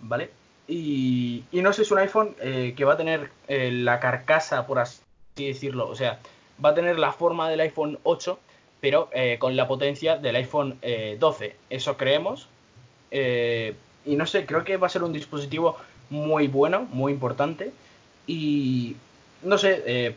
¿vale? 0.00 0.30
Y, 0.66 1.44
no 1.52 1.72
sé, 1.74 1.82
es 1.82 1.90
un 1.90 1.98
iPhone 1.98 2.34
eh, 2.40 2.72
que 2.74 2.86
va 2.86 2.94
a 2.94 2.96
tener 2.96 3.30
eh, 3.48 3.70
la 3.70 4.00
carcasa, 4.00 4.66
por 4.66 4.78
así 4.78 5.02
decirlo, 5.36 5.86
o 5.88 5.94
sea, 5.94 6.20
va 6.64 6.70
a 6.70 6.74
tener 6.74 6.98
la 6.98 7.12
forma 7.12 7.50
del 7.50 7.60
iPhone 7.60 7.98
8, 8.04 8.38
pero 8.80 9.10
eh, 9.12 9.36
con 9.38 9.54
la 9.54 9.68
potencia 9.68 10.16
del 10.16 10.36
iPhone 10.36 10.78
12. 11.18 11.56
Eso 11.68 11.96
creemos. 11.98 12.48
y 13.10 14.16
no 14.16 14.26
sé, 14.26 14.46
creo 14.46 14.64
que 14.64 14.76
va 14.76 14.86
a 14.86 14.90
ser 14.90 15.02
un 15.02 15.12
dispositivo 15.12 15.76
muy 16.10 16.48
bueno, 16.48 16.88
muy 16.92 17.12
importante. 17.12 17.72
Y 18.26 18.96
no 19.42 19.58
sé, 19.58 20.14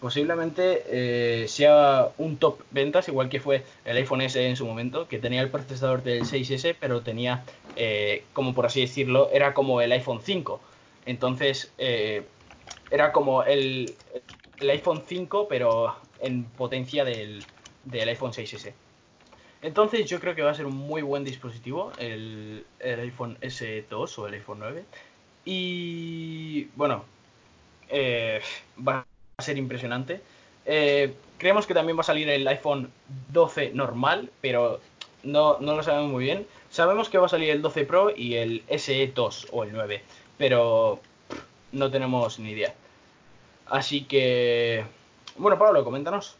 posiblemente 0.00 0.84
eh, 0.86 1.48
sea 1.48 2.08
un 2.18 2.36
top 2.36 2.60
ventas, 2.70 3.08
igual 3.08 3.28
que 3.28 3.40
fue 3.40 3.64
el 3.84 3.96
iPhone 3.96 4.20
S 4.22 4.46
en 4.46 4.56
su 4.56 4.66
momento, 4.66 5.08
que 5.08 5.18
tenía 5.18 5.40
el 5.40 5.50
procesador 5.50 6.02
del 6.02 6.24
6S, 6.24 6.76
pero 6.78 7.02
tenía, 7.02 7.44
eh, 7.76 8.24
como 8.32 8.54
por 8.54 8.66
así 8.66 8.80
decirlo, 8.80 9.28
era 9.32 9.54
como 9.54 9.80
el 9.80 9.92
iPhone 9.92 10.20
5. 10.22 10.60
Entonces, 11.06 11.72
eh, 11.78 12.22
era 12.90 13.12
como 13.12 13.42
el, 13.42 13.94
iPhone 14.60 15.02
5, 15.06 15.46
pero 15.48 15.96
en 16.20 16.44
potencia 16.44 17.04
del, 17.04 17.44
iPhone 17.92 18.32
6S. 18.32 18.72
Entonces 19.62 20.08
yo 20.08 20.20
creo 20.20 20.34
que 20.34 20.42
va 20.42 20.50
a 20.50 20.54
ser 20.54 20.66
un 20.66 20.76
muy 20.76 21.02
buen 21.02 21.24
dispositivo 21.24 21.92
el, 21.98 22.64
el 22.78 23.00
iPhone 23.00 23.36
S2 23.40 24.18
o 24.18 24.26
el 24.26 24.34
iPhone 24.34 24.58
9. 24.60 24.84
Y 25.44 26.64
bueno, 26.76 27.04
va 28.86 29.06
a 29.36 29.42
ser 29.42 29.58
impresionante. 29.58 30.20
Eh, 30.66 31.14
creemos 31.38 31.66
que 31.66 31.74
también 31.74 31.96
va 31.96 32.02
a 32.02 32.04
salir 32.04 32.28
el 32.28 32.46
iPhone 32.46 32.90
12 33.32 33.70
normal, 33.72 34.30
pero 34.40 34.80
no, 35.22 35.58
no, 35.60 35.76
lo 35.76 35.82
sabemos 35.82 36.10
muy 36.10 36.24
bien. 36.24 36.46
Sabemos 36.70 37.08
que 37.08 37.18
va 37.18 37.26
a 37.26 37.30
salir 37.30 37.50
el 37.50 37.62
12 37.62 37.84
Pro 37.84 38.12
y 38.14 38.34
el 38.34 38.66
SE2 38.66 39.48
o 39.52 39.64
el 39.64 39.72
9, 39.72 40.02
pero 40.36 41.00
no 41.72 41.90
tenemos 41.90 42.38
ni 42.38 42.50
idea. 42.50 42.74
Así 43.66 44.04
que, 44.04 44.84
bueno, 45.36 45.58
Pablo, 45.58 45.84
coméntanos. 45.84 46.36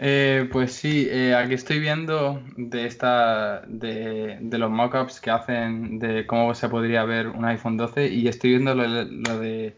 Eh, 0.00 0.48
pues 0.52 0.74
sí, 0.74 1.08
eh, 1.10 1.34
aquí 1.34 1.54
estoy 1.54 1.80
viendo 1.80 2.40
de 2.56 2.86
esta 2.86 3.62
de, 3.66 4.38
de 4.40 4.58
los 4.58 4.70
mockups 4.70 5.20
que 5.20 5.30
hacen 5.30 5.98
de 5.98 6.24
cómo 6.26 6.54
se 6.54 6.68
podría 6.68 7.04
ver 7.04 7.26
un 7.28 7.44
iPhone 7.44 7.76
12 7.76 8.06
y 8.08 8.28
estoy 8.28 8.50
viendo 8.50 8.74
lo, 8.76 8.86
lo 8.86 9.38
de 9.40 9.76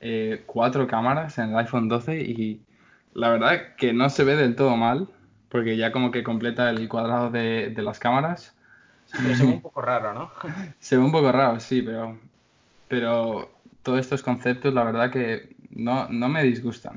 eh, 0.00 0.42
cuatro 0.46 0.86
cámaras 0.86 1.38
en 1.38 1.50
el 1.50 1.56
iPhone 1.58 1.88
12 1.88 2.20
y 2.20 2.60
la 3.14 3.30
verdad 3.30 3.74
que 3.76 3.92
no 3.94 4.10
se 4.10 4.24
ve 4.24 4.36
del 4.36 4.56
todo 4.56 4.76
mal 4.76 5.08
porque 5.48 5.76
ya 5.78 5.90
como 5.92 6.10
que 6.10 6.22
completa 6.22 6.68
el 6.70 6.88
cuadrado 6.88 7.30
de, 7.30 7.70
de 7.70 7.82
las 7.82 7.98
cámaras. 7.98 8.54
Pero 9.22 9.34
se 9.34 9.44
ve 9.44 9.50
un 9.50 9.60
poco 9.62 9.80
raro, 9.80 10.12
¿no? 10.14 10.32
se 10.80 10.96
ve 10.96 11.02
un 11.02 11.12
poco 11.12 11.32
raro, 11.32 11.60
sí, 11.60 11.82
pero 11.82 12.18
pero 12.88 13.50
todos 13.82 14.00
estos 14.00 14.22
conceptos 14.22 14.74
la 14.74 14.84
verdad 14.84 15.10
que 15.10 15.56
no, 15.70 16.08
no 16.08 16.28
me 16.28 16.44
disgustan. 16.44 16.96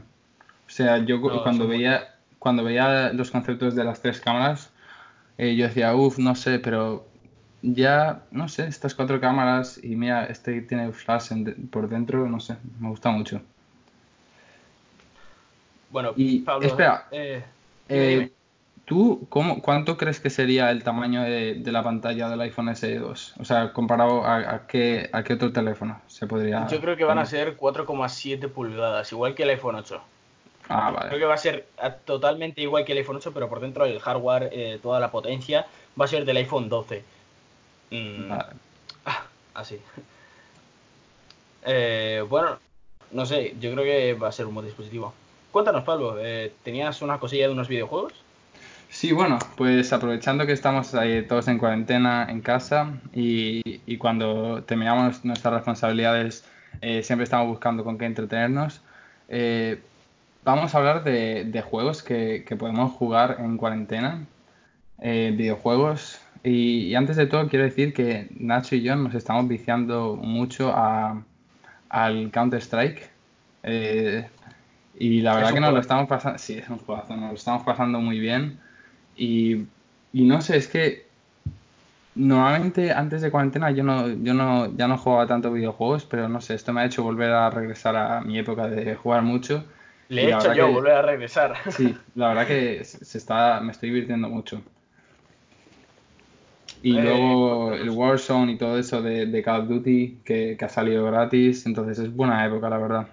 O 0.67 0.69
sea, 0.69 0.99
yo 0.99 1.21
No, 1.21 1.41
cuando 1.43 1.67
veía 1.67 2.14
cuando 2.45 2.63
veía 2.63 3.11
los 3.13 3.31
conceptos 3.31 3.73
de 3.75 3.83
las 3.83 4.01
tres 4.03 4.21
cámaras, 4.21 4.71
eh, 5.39 5.55
yo 5.55 5.65
decía, 5.67 5.95
uff, 5.95 6.19
no 6.19 6.35
sé, 6.35 6.59
pero 6.59 7.07
ya, 7.63 8.23
no 8.31 8.47
sé, 8.49 8.67
estas 8.67 8.93
cuatro 8.95 9.19
cámaras 9.19 9.79
y 9.83 9.95
mira, 9.95 10.25
este 10.27 10.61
tiene 10.61 10.91
flash 10.91 11.31
en 11.31 11.43
de- 11.45 11.53
por 11.53 11.89
dentro, 11.89 12.27
no 12.29 12.39
sé, 12.39 12.57
me 12.79 12.89
gusta 12.89 13.09
mucho. 13.09 13.41
Bueno, 15.89 16.13
Y 16.15 16.39
Pablo, 16.41 16.67
espera, 16.67 17.07
eh, 17.11 17.43
eh. 17.89 18.31
¿tú 18.85 19.25
cómo, 19.29 19.61
cuánto 19.61 19.97
crees 19.97 20.19
que 20.19 20.29
sería 20.29 20.69
el 20.69 20.83
tamaño 20.83 21.23
de, 21.23 21.55
de 21.55 21.71
la 21.71 21.83
pantalla 21.83 22.29
del 22.29 22.41
iPhone 22.41 22.69
SE 22.69 22.99
2? 22.99 23.33
O 23.39 23.45
sea, 23.45 23.73
comparado 23.73 24.23
a, 24.23 24.37
a 24.55 24.67
qué, 24.67 25.09
a 25.11 25.23
qué 25.23 25.33
otro 25.33 25.51
teléfono 25.51 25.99
se 26.07 26.27
podría 26.27 26.67
Yo 26.67 26.79
creo 26.81 26.95
que 26.95 27.03
van 27.05 27.17
a 27.17 27.25
ser 27.25 27.57
4,7 27.57 28.47
pulgadas, 28.47 29.11
igual 29.11 29.33
que 29.33 29.43
el 29.43 29.49
iPhone 29.49 29.75
8. 29.75 30.01
Ah, 30.69 30.89
Creo 30.91 31.05
vale. 31.07 31.19
que 31.19 31.25
va 31.25 31.33
a 31.35 31.37
ser 31.37 31.67
ah, 31.77 31.91
totalmente 31.91 32.61
igual 32.61 32.85
que 32.85 32.91
el 32.93 32.99
iPhone 32.99 33.17
8, 33.17 33.31
pero 33.33 33.49
por 33.49 33.59
dentro 33.59 33.85
el 33.85 33.99
hardware, 33.99 34.49
eh, 34.51 34.79
toda 34.81 34.99
la 34.99 35.11
potencia, 35.11 35.65
va 35.99 36.05
a 36.05 36.07
ser 36.07 36.25
del 36.25 36.37
iPhone 36.37 36.69
12. 36.69 37.03
Mm, 37.91 38.29
Vale. 38.29 38.53
ah, 39.05 39.25
así. 39.53 39.79
Eh, 41.67 42.23
bueno, 42.29 42.59
no 43.11 43.25
sé, 43.25 43.55
yo 43.59 43.71
creo 43.71 43.83
que 43.83 44.13
va 44.13 44.27
a 44.27 44.31
ser 44.31 44.45
un 44.45 44.53
buen 44.53 44.67
dispositivo. 44.67 45.13
Cuéntanos, 45.51 45.83
Pablo, 45.83 46.17
eh, 46.19 46.53
¿tenías 46.63 47.01
una 47.01 47.17
cosilla 47.17 47.47
de 47.47 47.53
unos 47.53 47.67
videojuegos? 47.67 48.13
Sí, 48.89 49.11
bueno, 49.13 49.39
pues 49.57 49.91
aprovechando 49.93 50.45
que 50.45 50.51
estamos 50.51 50.93
ahí 50.93 51.23
todos 51.25 51.47
en 51.47 51.57
cuarentena 51.57 52.27
en 52.29 52.41
casa 52.41 52.93
y, 53.13 53.61
y 53.85 53.97
cuando 53.97 54.63
terminamos 54.63 55.25
nuestras 55.25 55.55
responsabilidades 55.55 56.45
eh, 56.81 57.01
siempre 57.01 57.23
estamos 57.23 57.47
buscando 57.47 57.83
con 57.83 57.97
qué 57.97 58.05
entretenernos, 58.05 58.81
eh, 59.27 59.81
vamos 60.45 60.73
a 60.73 60.77
hablar 60.77 61.03
de, 61.03 61.43
de 61.43 61.61
juegos 61.61 62.03
que, 62.03 62.45
que 62.47 62.55
podemos 62.55 62.93
jugar 62.93 63.37
en 63.39 63.57
cuarentena, 63.57 64.25
eh, 65.01 65.33
videojuegos. 65.35 66.21
Y, 66.43 66.83
y 66.85 66.95
antes 66.95 67.17
de 67.17 67.25
todo 67.25 67.49
quiero 67.49 67.65
decir 67.65 67.93
que 67.93 68.27
Nacho 68.39 68.75
y 68.75 68.83
yo 68.83 68.95
nos 68.95 69.15
estamos 69.15 69.47
viciando 69.47 70.15
mucho 70.15 70.71
a, 70.73 71.23
al 71.89 72.31
Counter-Strike. 72.31 73.09
Eh, 73.63 74.27
y 74.97 75.21
la 75.21 75.35
verdad 75.35 75.53
que 75.53 75.59
nos 75.59 75.73
lo 75.73 75.79
estamos 75.79 76.07
pasando, 76.07 76.37
sí, 76.37 76.53
es 76.53 76.69
un 76.69 76.77
juegazo, 76.77 77.17
nos 77.17 77.29
lo 77.29 77.35
estamos 77.35 77.63
pasando 77.63 77.99
muy 77.99 78.19
bien. 78.19 78.59
Y, 79.17 79.65
y 80.13 80.23
no 80.23 80.39
sé, 80.41 80.57
es 80.57 80.67
que 80.67 81.07
normalmente 82.13 82.93
antes 82.93 83.21
de 83.21 83.31
cuarentena 83.31 83.71
yo 83.71 83.83
no, 83.83 84.07
yo 84.07 84.33
no, 84.33 84.73
ya 84.77 84.87
no 84.87 84.97
jugaba 84.97 85.27
tanto 85.27 85.51
videojuegos, 85.51 86.05
pero 86.05 86.29
no 86.29 86.39
sé, 86.39 86.53
esto 86.53 86.71
me 86.71 86.81
ha 86.81 86.85
hecho 86.85 87.03
volver 87.03 87.31
a 87.31 87.49
regresar 87.49 87.95
a 87.95 88.21
mi 88.21 88.37
época 88.37 88.67
de 88.67 88.95
jugar 88.95 89.23
mucho. 89.23 89.65
Le 90.09 90.25
he 90.25 90.27
hecho 90.27 90.53
yo 90.53 90.67
que 90.67 90.73
volver 90.73 90.93
a 90.93 91.01
regresar. 91.01 91.55
sí, 91.71 91.95
la 92.15 92.29
verdad 92.29 92.47
que 92.47 92.83
se 92.83 93.17
está, 93.17 93.59
me 93.61 93.71
estoy 93.71 93.89
divirtiendo 93.89 94.29
mucho. 94.29 94.61
Y 96.83 96.97
Eh, 96.97 97.01
luego 97.01 97.73
el. 97.73 97.89
Warzone 97.89 98.51
y 98.51 98.57
todo 98.57 98.77
eso 98.77 99.01
de, 99.01 99.25
de 99.25 99.41
Call 99.43 99.61
of 99.61 99.67
Duty 99.69 100.19
que, 100.23 100.55
que 100.57 100.65
ha 100.65 100.69
salido 100.69 101.05
gratis, 101.05 101.65
entonces 101.65 101.97
es 101.99 102.15
buena 102.15 102.45
época, 102.45 102.69
la 102.69 102.77
verdad. 102.77 103.07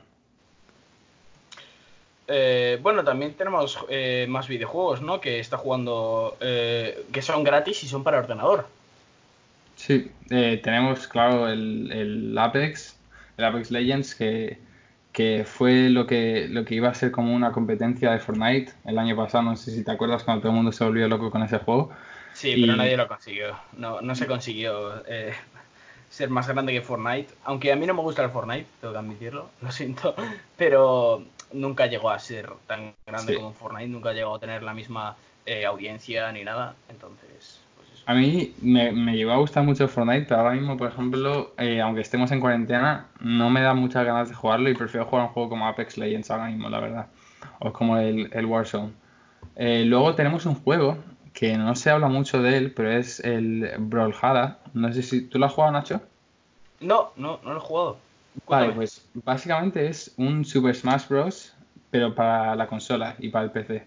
Eh, 2.29 2.79
bueno, 2.83 3.03
también 3.05 3.35
tenemos 3.35 3.79
eh, 3.88 4.27
más 4.29 4.49
videojuegos, 4.49 5.03
¿no? 5.03 5.21
Que 5.21 5.38
está 5.38 5.57
jugando, 5.57 6.37
eh, 6.40 7.05
que 7.12 7.21
son 7.23 7.45
gratis 7.45 7.83
y 7.85 7.88
son 7.88 8.05
para 8.05 8.19
ordenador. 8.19 8.67
Sí, 9.77 10.11
eh, 10.31 10.61
tenemos, 10.62 11.09
claro, 11.09 11.49
el, 11.49 11.90
el 11.93 12.38
Apex, 12.38 12.97
el 13.37 13.45
Apex 13.45 13.71
Legends, 13.71 14.14
que, 14.14 14.59
que 15.12 15.44
fue 15.46 15.90
lo 15.90 16.07
que, 16.07 16.48
lo 16.48 16.64
que 16.64 16.75
iba 16.75 16.88
a 16.88 16.94
ser 16.94 17.11
como 17.11 17.35
una 17.35 17.53
competencia 17.53 18.11
de 18.11 18.18
Fortnite 18.18 18.72
el 18.85 18.98
año 18.98 19.14
pasado. 19.14 19.44
No 19.44 19.57
sé 19.57 19.70
si 19.70 19.85
te 19.85 19.90
acuerdas 19.90 20.25
cuando 20.25 20.42
todo 20.42 20.53
el 20.53 20.57
mundo 20.57 20.72
se 20.72 20.85
volvió 20.85 21.07
loco 21.09 21.31
con 21.31 21.42
ese 21.42 21.59
juego. 21.59 21.90
Sí, 22.33 22.57
pero 22.59 22.77
nadie 22.77 22.96
lo 22.96 23.07
consiguió. 23.07 23.57
No, 23.77 24.01
no 24.01 24.14
se 24.14 24.27
consiguió 24.27 25.05
eh, 25.07 25.35
ser 26.11 26.31
más 26.31 26.48
grande 26.48 26.72
que 26.72 26.81
Fortnite. 26.81 27.35
Aunque 27.44 27.72
a 27.72 27.77
mí 27.77 27.87
no 27.87 27.94
me 27.94 28.01
gusta 28.01 28.25
el 28.25 28.31
Fortnite, 28.31 28.66
tengo 28.81 28.94
que 28.94 28.98
admitirlo, 28.98 29.51
lo 29.61 29.70
siento. 29.70 30.14
Pero 30.57 31.22
nunca 31.53 31.87
llegó 31.87 32.11
a 32.11 32.18
ser 32.18 32.51
tan 32.66 32.94
grande 33.07 33.35
sí, 33.35 33.38
como 33.38 33.53
Fortnite, 33.53 33.88
nunca 33.88 34.14
llegó 34.14 34.37
a 34.37 34.40
tener 34.40 34.62
la 34.62 34.72
misma 34.72 35.16
eh, 35.44 35.66
audiencia 35.66 36.33
ni 36.33 36.42
nada. 36.42 36.75
Entonces. 36.88 37.61
A 38.07 38.15
mí 38.15 38.55
me, 38.61 38.93
me 38.93 39.17
llegó 39.17 39.33
a 39.33 39.37
gustar 39.37 39.65
mucho 39.65 39.87
Fortnite, 39.88 40.27
pero 40.29 40.41
ahora 40.41 40.55
mismo, 40.55 40.77
por 40.77 40.88
ejemplo, 40.88 41.55
eh, 41.59 41.81
aunque 41.81 42.01
estemos 42.01 42.31
en 42.33 42.41
cuarentena, 42.41 43.07
no 43.21 43.49
me 43.51 43.61
da 43.61 43.75
muchas 43.75 44.05
ganas 44.05 44.29
de 44.29 44.35
jugarlo 44.35 44.69
y 44.69 44.75
prefiero 44.75 45.07
jugar 45.07 45.27
un 45.27 45.33
juego 45.33 45.49
como 45.51 45.67
Apex 45.67 45.99
Legends 45.99 46.31
ahora 46.31 46.47
mismo, 46.47 46.69
la 46.69 46.81
verdad. 46.81 47.07
O 47.61 47.73
como 47.73 47.97
el, 47.97 48.29
el 48.33 48.47
Warzone. 48.47 48.93
Eh, 49.57 49.85
luego 49.87 50.15
tenemos 50.15 50.47
un 50.47 50.55
juego 50.55 50.99
que 51.33 51.57
no 51.57 51.75
se 51.75 51.91
habla 51.91 52.09
mucho 52.09 52.43
de 52.43 52.57
él, 52.57 52.73
pero 52.73 52.91
es 52.91 53.21
el 53.21 53.71
Brawlhalla. 53.79 54.59
No 54.75 54.93
sé 54.93 55.03
si 55.03 55.23
tú 55.23 55.38
lo 55.38 55.47
has 55.47 55.53
jugado, 55.53 55.73
Nacho. 55.73 56.01
No, 56.81 57.12
no, 57.17 57.38
no 57.45 57.51
lo 57.53 57.57
he 57.57 57.61
jugado. 57.61 57.99
Vale, 58.49 58.73
pues 58.73 59.07
básicamente 59.15 59.87
es 59.87 60.12
un 60.17 60.45
Super 60.45 60.75
Smash 60.75 61.07
Bros. 61.09 61.55
pero 61.91 62.15
para 62.15 62.57
la 62.57 62.67
consola 62.67 63.15
y 63.19 63.29
para 63.29 63.45
el 63.45 63.51
PC. 63.51 63.87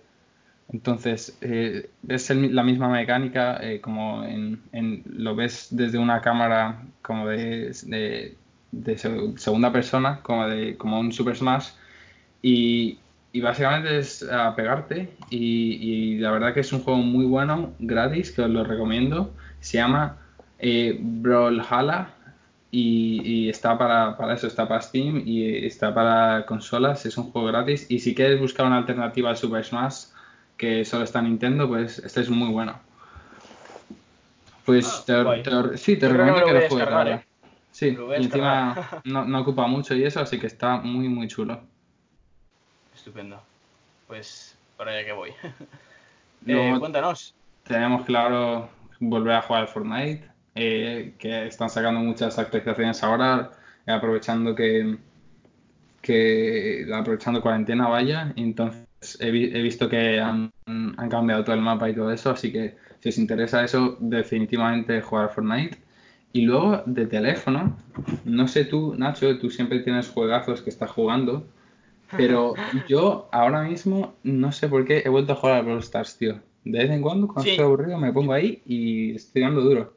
Entonces, 0.69 1.37
eh, 1.41 1.89
es 2.07 2.29
el- 2.31 2.55
la 2.55 2.63
misma 2.63 2.89
mecánica, 2.89 3.57
eh, 3.61 3.79
como 3.81 4.23
en, 4.25 4.61
lo 5.05 5.35
ves 5.35 5.67
desde 5.71 5.97
una 5.99 6.21
cámara 6.21 6.81
como 7.01 7.27
de, 7.27 7.71
de- 7.85 8.35
de 8.71 8.97
se- 8.97 9.37
segunda 9.37 9.71
persona, 9.71 10.19
como, 10.23 10.47
de, 10.47 10.75
como 10.77 10.99
un 10.99 11.11
Super 11.13 11.35
Smash, 11.37 11.69
y, 12.41 12.99
y 13.33 13.41
básicamente 13.41 13.97
es 13.99 14.23
a 14.23 14.55
pegarte, 14.55 15.09
y, 15.29 16.17
la 16.19 16.31
verdad 16.31 16.53
que 16.53 16.61
es 16.61 16.73
un 16.73 16.81
juego 16.81 16.99
muy 16.99 17.25
bueno, 17.25 17.73
gratis, 17.79 18.31
que 18.31 18.41
os 18.43 18.49
lo 18.49 18.63
recomiendo. 18.63 19.31
Se 19.59 19.77
llama 19.77 20.17
eh, 20.59 20.97
Brawlhalla, 21.01 22.09
y, 22.71 23.21
y 23.23 23.49
está 23.49 23.77
para, 23.77 24.17
para 24.17 24.33
eso, 24.33 24.47
está 24.47 24.67
para 24.67 24.81
Steam 24.81 25.21
y 25.25 25.65
está 25.65 25.93
para 25.93 26.45
consolas, 26.45 27.05
es 27.05 27.17
un 27.17 27.31
juego 27.31 27.47
gratis. 27.47 27.85
Y 27.89 27.99
si 27.99 28.13
quieres 28.15 28.39
buscar 28.39 28.65
una 28.65 28.77
alternativa 28.77 29.29
al 29.29 29.37
Super 29.37 29.63
Smash, 29.63 30.05
que 30.57 30.85
solo 30.85 31.03
está 31.03 31.19
en 31.19 31.25
Nintendo, 31.25 31.67
pues 31.67 31.99
este 31.99 32.21
es 32.21 32.29
muy 32.29 32.49
bueno. 32.49 32.79
Pues 34.65 35.05
Ah, 35.09 35.35
te, 35.43 35.77
sí, 35.77 35.95
te 35.97 36.07
Yo 36.07 36.13
creo 36.13 36.25
que 36.25 36.31
recomiendo 36.31 36.39
lo 36.39 36.45
que 36.47 36.53
lo 36.53 36.87
juegues. 36.87 37.19
¿eh? 37.21 37.25
Sí, 37.71 37.91
lo 37.91 38.13
y 38.13 38.23
encima 38.23 39.01
no, 39.03 39.25
no 39.25 39.41
ocupa 39.41 39.67
mucho 39.67 39.95
y 39.95 40.03
eso, 40.03 40.21
así 40.21 40.39
que 40.39 40.47
está 40.47 40.77
muy, 40.77 41.07
muy 41.09 41.27
chulo. 41.27 41.61
Estupendo. 42.95 43.41
Pues 44.07 44.57
para 44.77 44.91
allá 44.91 45.05
que 45.05 45.13
voy. 45.13 45.31
Eh, 46.47 46.75
cuéntanos. 46.77 47.33
tenemos 47.63 48.05
claro 48.05 48.69
volver 48.99 49.33
a 49.33 49.41
jugar 49.41 49.63
al 49.63 49.67
Fortnite, 49.67 50.29
eh, 50.53 51.15
que 51.17 51.47
están 51.47 51.71
sacando 51.71 52.01
muchas 52.01 52.37
actualizaciones 52.37 53.01
ahora, 53.01 53.49
aprovechando 53.87 54.53
que, 54.53 54.95
que 56.03 56.87
aprovechando 56.93 57.41
cuarentena 57.41 57.87
vaya, 57.87 58.31
entonces 58.35 58.84
he, 59.19 59.31
vi- 59.31 59.51
he 59.55 59.61
visto 59.61 59.89
que 59.89 60.19
han, 60.19 60.51
han 60.65 61.09
cambiado 61.09 61.43
todo 61.43 61.55
el 61.55 61.61
mapa 61.61 61.89
y 61.89 61.95
todo 61.95 62.11
eso, 62.11 62.31
así 62.31 62.51
que 62.51 62.75
si 62.99 63.09
os 63.09 63.17
interesa 63.17 63.63
eso, 63.63 63.97
definitivamente 63.99 65.01
jugar 65.01 65.25
a 65.25 65.29
Fortnite. 65.29 65.77
Y 66.33 66.41
luego 66.41 66.83
de 66.85 67.05
teléfono, 67.07 67.77
no 68.25 68.47
sé 68.47 68.65
tú, 68.65 68.93
Nacho, 68.97 69.39
tú 69.39 69.49
siempre 69.49 69.79
tienes 69.79 70.09
juegazos 70.09 70.61
que 70.61 70.69
estás 70.69 70.91
jugando, 70.91 71.47
pero 72.15 72.65
yo 72.87 73.29
ahora 73.31 73.63
mismo 73.63 74.15
no 74.23 74.51
sé 74.51 74.69
por 74.69 74.85
qué 74.85 75.03
he 75.05 75.09
vuelto 75.09 75.33
a 75.33 75.35
jugar 75.35 75.57
a 75.57 75.61
Brawl 75.61 75.79
Stars, 75.79 76.17
tío. 76.17 76.41
De 76.63 76.79
vez 76.79 76.89
en 76.91 77.01
cuando, 77.01 77.27
cuando 77.27 77.49
estoy 77.49 77.65
aburrido, 77.65 77.97
me 77.99 78.13
pongo 78.13 78.33
ahí 78.33 78.61
y 78.65 79.15
estoy 79.15 79.43
dando 79.43 79.61
duro. 79.61 79.93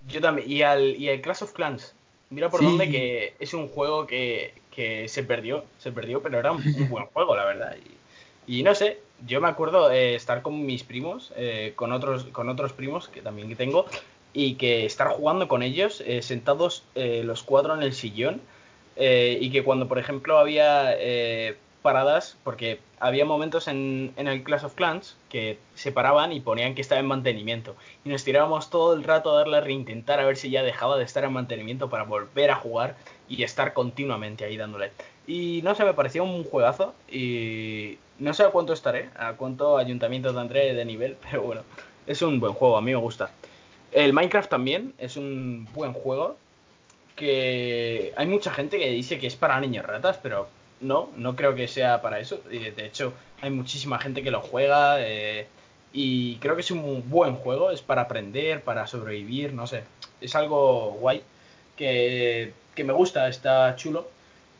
yo 0.00 0.20
también. 0.20 0.50
Y 0.50 0.62
al, 0.62 0.96
y 0.96 1.08
al 1.08 1.20
Clash 1.20 1.42
of 1.42 1.52
Clans. 1.52 1.96
Mira 2.30 2.50
por 2.50 2.62
dónde 2.62 2.88
Sí, 2.88 2.90
que 2.90 3.36
es 3.38 3.54
un 3.54 3.68
juego 3.68 4.06
que, 4.06 4.62
que 4.70 5.08
se 5.08 5.24
perdió. 5.24 5.70
Se 5.78 5.92
perdió, 5.92 6.22
pero 6.22 6.38
era 6.38 6.52
un, 6.52 6.68
un 6.72 6.88
buen 6.88 7.06
juego, 7.06 7.36
la 7.36 7.44
verdad. 7.44 7.76
Y, 7.76 7.97
y 8.48 8.62
no 8.62 8.74
sé, 8.74 8.98
yo 9.26 9.40
me 9.42 9.48
acuerdo 9.48 9.90
eh, 9.92 10.14
estar 10.14 10.40
con 10.40 10.64
mis 10.64 10.82
primos, 10.82 11.32
eh, 11.36 11.74
con, 11.76 11.92
otros, 11.92 12.24
con 12.24 12.48
otros 12.48 12.72
primos 12.72 13.08
que 13.08 13.20
también 13.20 13.54
tengo, 13.56 13.84
y 14.32 14.54
que 14.54 14.86
estar 14.86 15.08
jugando 15.08 15.48
con 15.48 15.62
ellos, 15.62 16.02
eh, 16.06 16.22
sentados 16.22 16.82
eh, 16.94 17.22
los 17.24 17.42
cuatro 17.42 17.74
en 17.74 17.82
el 17.82 17.92
sillón, 17.92 18.40
y 19.00 19.50
que 19.50 19.62
cuando, 19.62 19.86
por 19.86 20.00
ejemplo, 20.00 20.38
había 20.38 20.92
paradas 21.82 22.36
porque 22.42 22.80
había 22.98 23.24
momentos 23.24 23.68
en, 23.68 24.12
en, 24.16 24.26
el 24.26 24.42
Clash 24.42 24.64
of 24.64 24.74
Clans 24.74 25.16
que 25.28 25.58
se 25.76 25.92
paraban 25.92 26.32
y 26.32 26.40
ponían 26.40 26.74
que 26.74 26.80
estaba 26.80 27.00
en 27.00 27.06
mantenimiento. 27.06 27.76
Y 28.04 28.08
nos 28.08 28.24
tirábamos 28.24 28.70
todo 28.70 28.94
el 28.94 29.04
rato 29.04 29.30
a 29.30 29.38
darle 29.38 29.58
a 29.58 29.60
reintentar 29.60 30.18
a 30.18 30.26
ver 30.26 30.36
si 30.36 30.50
ya 30.50 30.64
dejaba 30.64 30.98
de 30.98 31.04
estar 31.04 31.22
en 31.22 31.32
mantenimiento 31.32 31.88
para 31.88 32.02
volver 32.02 32.50
a 32.50 32.56
jugar 32.56 32.96
y 33.28 33.44
estar 33.44 33.72
continuamente 33.72 34.44
ahí 34.44 34.56
dándole. 34.56 34.90
Y 35.28 35.60
no 35.62 35.76
sé, 35.76 35.84
me 35.84 35.94
pareció 35.94 36.24
un 36.24 36.42
juegazo 36.42 36.92
y 37.08 37.98
no 38.18 38.34
sé 38.34 38.42
a 38.42 38.50
cuánto 38.50 38.72
estaré, 38.72 39.10
a 39.16 39.34
cuánto 39.34 39.78
ayuntamiento 39.78 40.34
tendré 40.34 40.74
de 40.74 40.84
nivel, 40.84 41.16
pero 41.30 41.42
bueno, 41.42 41.62
es 42.06 42.22
un 42.22 42.40
buen 42.40 42.52
juego, 42.52 42.76
a 42.76 42.80
mí 42.80 42.90
me 42.92 42.96
gusta. 42.96 43.30
El 43.92 44.12
Minecraft 44.12 44.50
también 44.50 44.94
es 44.98 45.16
un 45.16 45.66
buen 45.72 45.92
juego 45.92 46.36
que 47.16 48.12
hay 48.16 48.26
mucha 48.26 48.52
gente 48.52 48.78
que 48.78 48.90
dice 48.90 49.18
que 49.18 49.26
es 49.26 49.34
para 49.34 49.60
niños 49.60 49.84
ratas, 49.84 50.18
pero 50.22 50.48
no, 50.80 51.10
no 51.16 51.34
creo 51.34 51.54
que 51.54 51.66
sea 51.66 52.00
para 52.00 52.20
eso. 52.20 52.40
De 52.48 52.86
hecho, 52.86 53.12
hay 53.40 53.50
muchísima 53.50 53.98
gente 53.98 54.22
que 54.22 54.30
lo 54.30 54.40
juega 54.40 54.96
eh, 55.00 55.46
y 55.92 56.36
creo 56.36 56.54
que 56.54 56.60
es 56.60 56.70
un 56.70 57.08
buen 57.08 57.34
juego, 57.34 57.70
es 57.70 57.82
para 57.82 58.02
aprender, 58.02 58.62
para 58.62 58.86
sobrevivir, 58.86 59.52
no 59.52 59.66
sé. 59.66 59.84
Es 60.20 60.34
algo 60.34 60.92
guay 61.00 61.22
que, 61.76 62.52
que 62.74 62.84
me 62.84 62.92
gusta, 62.92 63.28
está 63.28 63.74
chulo. 63.76 64.08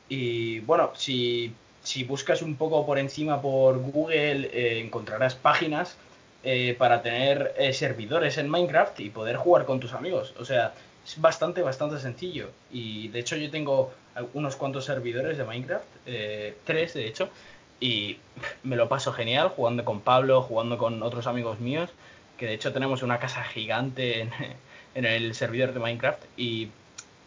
Y 0.09 0.61
bueno, 0.61 0.93
si, 0.95 1.53
si 1.83 2.05
buscas 2.05 2.43
un 2.43 2.57
poco 2.57 2.85
por 2.87 2.99
encima 2.99 3.41
por 3.41 3.79
Google, 3.79 4.51
eh, 4.53 4.81
encontrarás 4.81 5.35
páginas 5.35 5.97
eh, 6.43 6.75
para 6.79 7.03
tener 7.03 7.55
servidores 7.73 8.39
en 8.39 8.49
Minecraft 8.49 9.01
y 9.01 9.11
poder 9.11 9.37
jugar 9.37 9.65
con 9.65 9.81
tus 9.81 9.93
amigos. 9.93 10.35
O 10.39 10.45
sea, 10.45 10.73
es 11.09 11.21
bastante, 11.21 11.63
bastante 11.63 11.99
sencillo. 11.99 12.51
Y 12.71 13.09
de 13.09 13.21
hecho 13.21 13.37
yo 13.37 13.51
tengo 13.51 13.93
unos 14.35 14.57
cuantos 14.57 14.85
servidores 14.85 15.39
de 15.39 15.45
Minecraft, 15.45 15.87
eh, 16.07 16.57
tres 16.65 16.95
de 16.95 17.07
hecho, 17.07 17.29
y 17.81 18.19
me 18.63 18.77
lo 18.77 18.89
paso 18.89 19.13
genial 19.13 19.49
jugando 19.49 19.85
con 19.85 20.01
Pablo, 20.01 20.43
jugando 20.43 20.77
con 20.79 21.03
otros 21.03 21.27
amigos 21.27 21.61
míos, 21.61 21.91
que 22.37 22.47
de 22.47 22.55
hecho 22.55 22.73
tenemos 22.73 23.03
una 23.03 23.19
casa 23.19 23.45
gigante 23.45 24.21
en, 24.21 24.31
en 24.95 25.05
el 25.05 25.35
servidor 25.35 25.73
de 25.73 25.81
Minecraft. 25.81 26.23
Y 26.37 26.71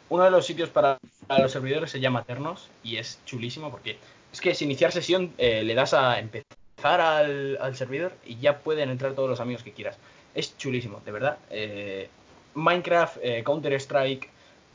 uno 0.10 0.26
de 0.26 0.32
los 0.32 0.46
sitios 0.46 0.70
para, 0.70 0.98
los 1.40 1.52
servidores 1.52 1.90
se 1.90 2.00
llama 2.00 2.24
Ternos 2.24 2.70
y 2.84 2.98
es 2.98 3.20
chulísimo 3.26 3.72
porque 3.72 3.98
es 4.32 4.41
que 4.41 4.56
si 4.56 4.65
iniciar 4.65 4.91
sesión 4.91 5.34
eh, 5.38 5.63
le 5.63 5.74
das 5.74 5.94
a 5.94 6.20
empezar 6.20 7.02
al, 7.02 7.58
al, 7.62 7.76
servidor 7.76 8.13
y 8.26 8.38
ya 8.38 8.60
pueden 8.60 8.89
entrar 8.89 9.13
todos 9.13 9.30
los 9.30 9.39
amigos 9.39 9.63
que 9.63 9.72
quieras. 9.72 9.98
Es 10.34 10.58
chulísimo, 10.58 11.02
de 11.06 11.12
verdad. 11.12 11.38
Eh, 11.50 12.10
Minecraft, 12.54 13.17
eh, 13.22 13.44
Counter-Strike, 13.44 14.30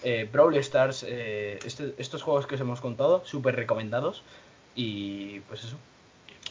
eh, 0.05 0.29
Brawl 0.31 0.57
Stars, 0.57 1.03
este, 1.03 1.95
estos 1.99 2.23
juegos 2.23 2.47
que 2.47 2.57
os 2.57 2.61
hemos 2.61 2.81
contado, 2.81 3.23
súper 3.25 3.57
recomendados. 3.57 4.23
Y 4.75 5.41
pues 5.41 5.65
eso. 5.65 5.77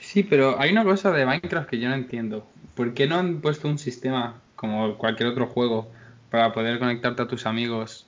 Sí, 0.02 0.24
pero 0.24 0.60
hay 0.60 0.72
una 0.72 0.84
cosa 0.84 1.12
de 1.12 1.26
Minecraft 1.26 1.70
que 1.70 1.80
yo 1.80 1.89
no 1.89 1.96
entiendo. 1.96 2.46
¿Por 2.76 2.94
qué 2.94 3.08
no 3.08 3.18
han 3.18 3.41
puesto 3.41 3.68
un 3.68 3.78
sistema 3.78 4.41
como 4.56 4.98
cualquier 4.98 5.30
otro 5.30 5.48
juego 5.48 5.88
para 6.32 6.52
poder 6.54 6.80
conectarte 6.80 7.22
a 7.22 7.28
tus 7.28 7.46
amigos 7.46 8.06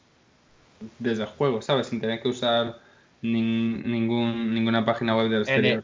desde 0.99 1.23
el 1.23 1.29
juego, 1.29 1.61
¿sabes? 1.61 1.87
Sin 1.87 2.01
tener 2.01 2.21
que 2.21 2.27
usar 2.29 2.79
ningún, 3.21 4.53
ninguna 4.53 4.85
página 4.85 5.15
web 5.15 5.29
del 5.29 5.41
exterior. 5.41 5.83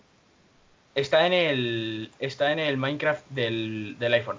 está 0.95 1.25
en 1.25 1.33
el 1.33 2.11
está 2.19 2.51
en 2.51 2.59
el 2.59 2.77
Minecraft 2.77 3.27
del, 3.29 3.95
del 3.99 4.13
iPhone. 4.13 4.37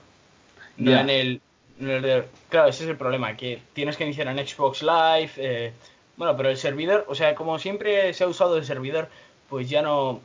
No 0.76 0.92
en 0.92 1.10
el 1.10 1.40
Claro, 1.78 2.68
ese 2.68 2.84
es 2.84 2.90
el 2.90 2.96
problema, 2.96 3.36
que 3.36 3.60
tienes 3.72 3.96
que 3.96 4.04
iniciar 4.04 4.28
en 4.28 4.46
Xbox 4.46 4.82
Live. 4.82 5.32
Eh, 5.36 5.72
bueno, 6.16 6.36
pero 6.36 6.50
el 6.50 6.56
servidor, 6.56 7.04
o 7.08 7.14
sea, 7.14 7.34
como 7.34 7.58
siempre 7.58 8.12
se 8.14 8.24
ha 8.24 8.28
usado 8.28 8.56
el 8.56 8.64
servidor, 8.64 9.08
pues 9.48 9.68
ya 9.68 9.82
no, 9.82 10.20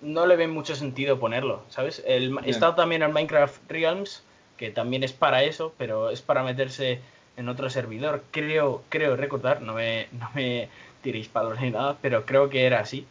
no 0.00 0.26
le 0.26 0.36
ven 0.36 0.50
mucho 0.50 0.76
sentido 0.76 1.18
ponerlo, 1.18 1.62
¿sabes? 1.68 2.02
El, 2.06 2.38
Está 2.44 2.76
también 2.76 3.02
en 3.02 3.12
Minecraft 3.12 3.68
Realms, 3.68 4.22
que 4.56 4.70
también 4.70 5.02
es 5.02 5.12
para 5.12 5.42
eso, 5.42 5.74
pero 5.76 6.10
es 6.10 6.22
para 6.22 6.44
meterse 6.44 7.00
en 7.36 7.48
otro 7.48 7.68
servidor. 7.68 8.22
Creo, 8.30 8.82
creo 8.88 9.16
recordar, 9.16 9.60
no 9.60 9.74
me, 9.74 10.06
no 10.12 10.30
me 10.34 10.68
tiréis 11.02 11.28
palos 11.28 11.60
ni 11.60 11.70
nada, 11.70 11.96
pero 12.00 12.24
creo 12.24 12.48
que 12.48 12.64
era 12.64 12.80
así. 12.80 13.06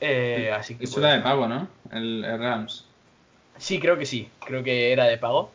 Eh, 0.00 0.50
así 0.52 0.74
que 0.74 0.84
Eso 0.84 1.00
era 1.00 1.14
de 1.14 1.20
pago, 1.20 1.46
¿no? 1.46 1.68
El, 1.92 2.24
el 2.24 2.38
Realms. 2.38 2.84
Sí, 3.58 3.78
creo 3.78 3.96
que 3.96 4.06
sí, 4.06 4.28
creo 4.44 4.62
que 4.62 4.92
era 4.92 5.04
de 5.04 5.18
pago. 5.18 5.50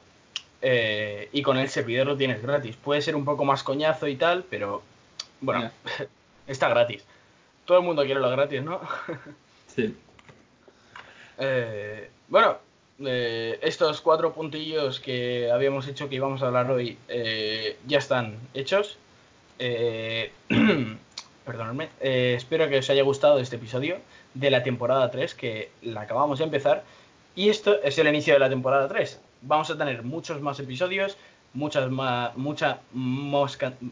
Eh, 0.61 1.29
y 1.31 1.41
con 1.41 1.57
el 1.57 1.69
servidor 1.69 2.07
lo 2.07 2.17
tienes 2.17 2.41
gratis. 2.41 2.75
Puede 2.75 3.01
ser 3.01 3.15
un 3.15 3.25
poco 3.25 3.45
más 3.45 3.63
coñazo 3.63 4.07
y 4.07 4.15
tal, 4.15 4.45
pero 4.49 4.83
bueno, 5.41 5.71
está 6.47 6.69
gratis. 6.69 7.03
Todo 7.65 7.79
el 7.79 7.83
mundo 7.83 8.03
quiere 8.03 8.19
lo 8.19 8.29
gratis, 8.29 8.61
¿no? 8.61 8.79
sí. 9.75 9.95
Eh, 11.37 12.09
bueno, 12.27 12.57
eh, 13.03 13.59
estos 13.61 14.01
cuatro 14.01 14.33
puntillos 14.33 14.99
que 14.99 15.49
habíamos 15.51 15.87
hecho 15.87 16.09
que 16.09 16.15
íbamos 16.15 16.43
a 16.43 16.47
hablar 16.47 16.69
hoy 16.69 16.97
ya 17.87 17.97
están 17.97 18.37
hechos. 18.53 18.97
perdonadme. 21.45 21.89
espero 21.99 22.69
que 22.69 22.79
os 22.79 22.89
haya 22.89 23.03
gustado 23.03 23.39
este 23.39 23.55
episodio 23.55 23.97
de 24.33 24.51
la 24.51 24.63
temporada 24.63 25.09
3 25.11 25.35
que 25.35 25.71
la 25.81 26.01
acabamos 26.01 26.39
de 26.39 26.45
empezar. 26.45 26.83
Y 27.35 27.49
esto 27.49 27.81
es 27.83 27.97
el 27.97 28.07
inicio 28.07 28.33
de 28.33 28.39
la 28.39 28.49
temporada 28.49 28.87
3 28.87 29.19
vamos 29.41 29.69
a 29.69 29.77
tener 29.77 30.03
muchos 30.03 30.41
más 30.41 30.59
episodios, 30.59 31.17
muchas 31.53 31.89
más, 31.89 32.35
mucha 32.37 32.79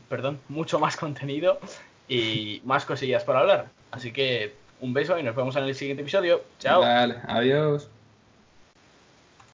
perdón, 0.08 0.40
mucho 0.48 0.80
más 0.80 0.96
contenido 0.96 1.60
y 2.08 2.62
más 2.66 2.86
cosillas 2.86 3.24
para 3.24 3.40
hablar. 3.40 3.68
Así 3.92 4.12
que 4.12 4.54
un 4.82 4.94
beso 4.94 5.18
y 5.18 5.24
nos 5.24 5.36
vemos 5.36 5.56
en 5.56 5.64
el 5.64 5.76
siguiente 5.76 6.02
episodio. 6.02 6.44
Chao. 6.60 6.84
adiós. 6.84 7.90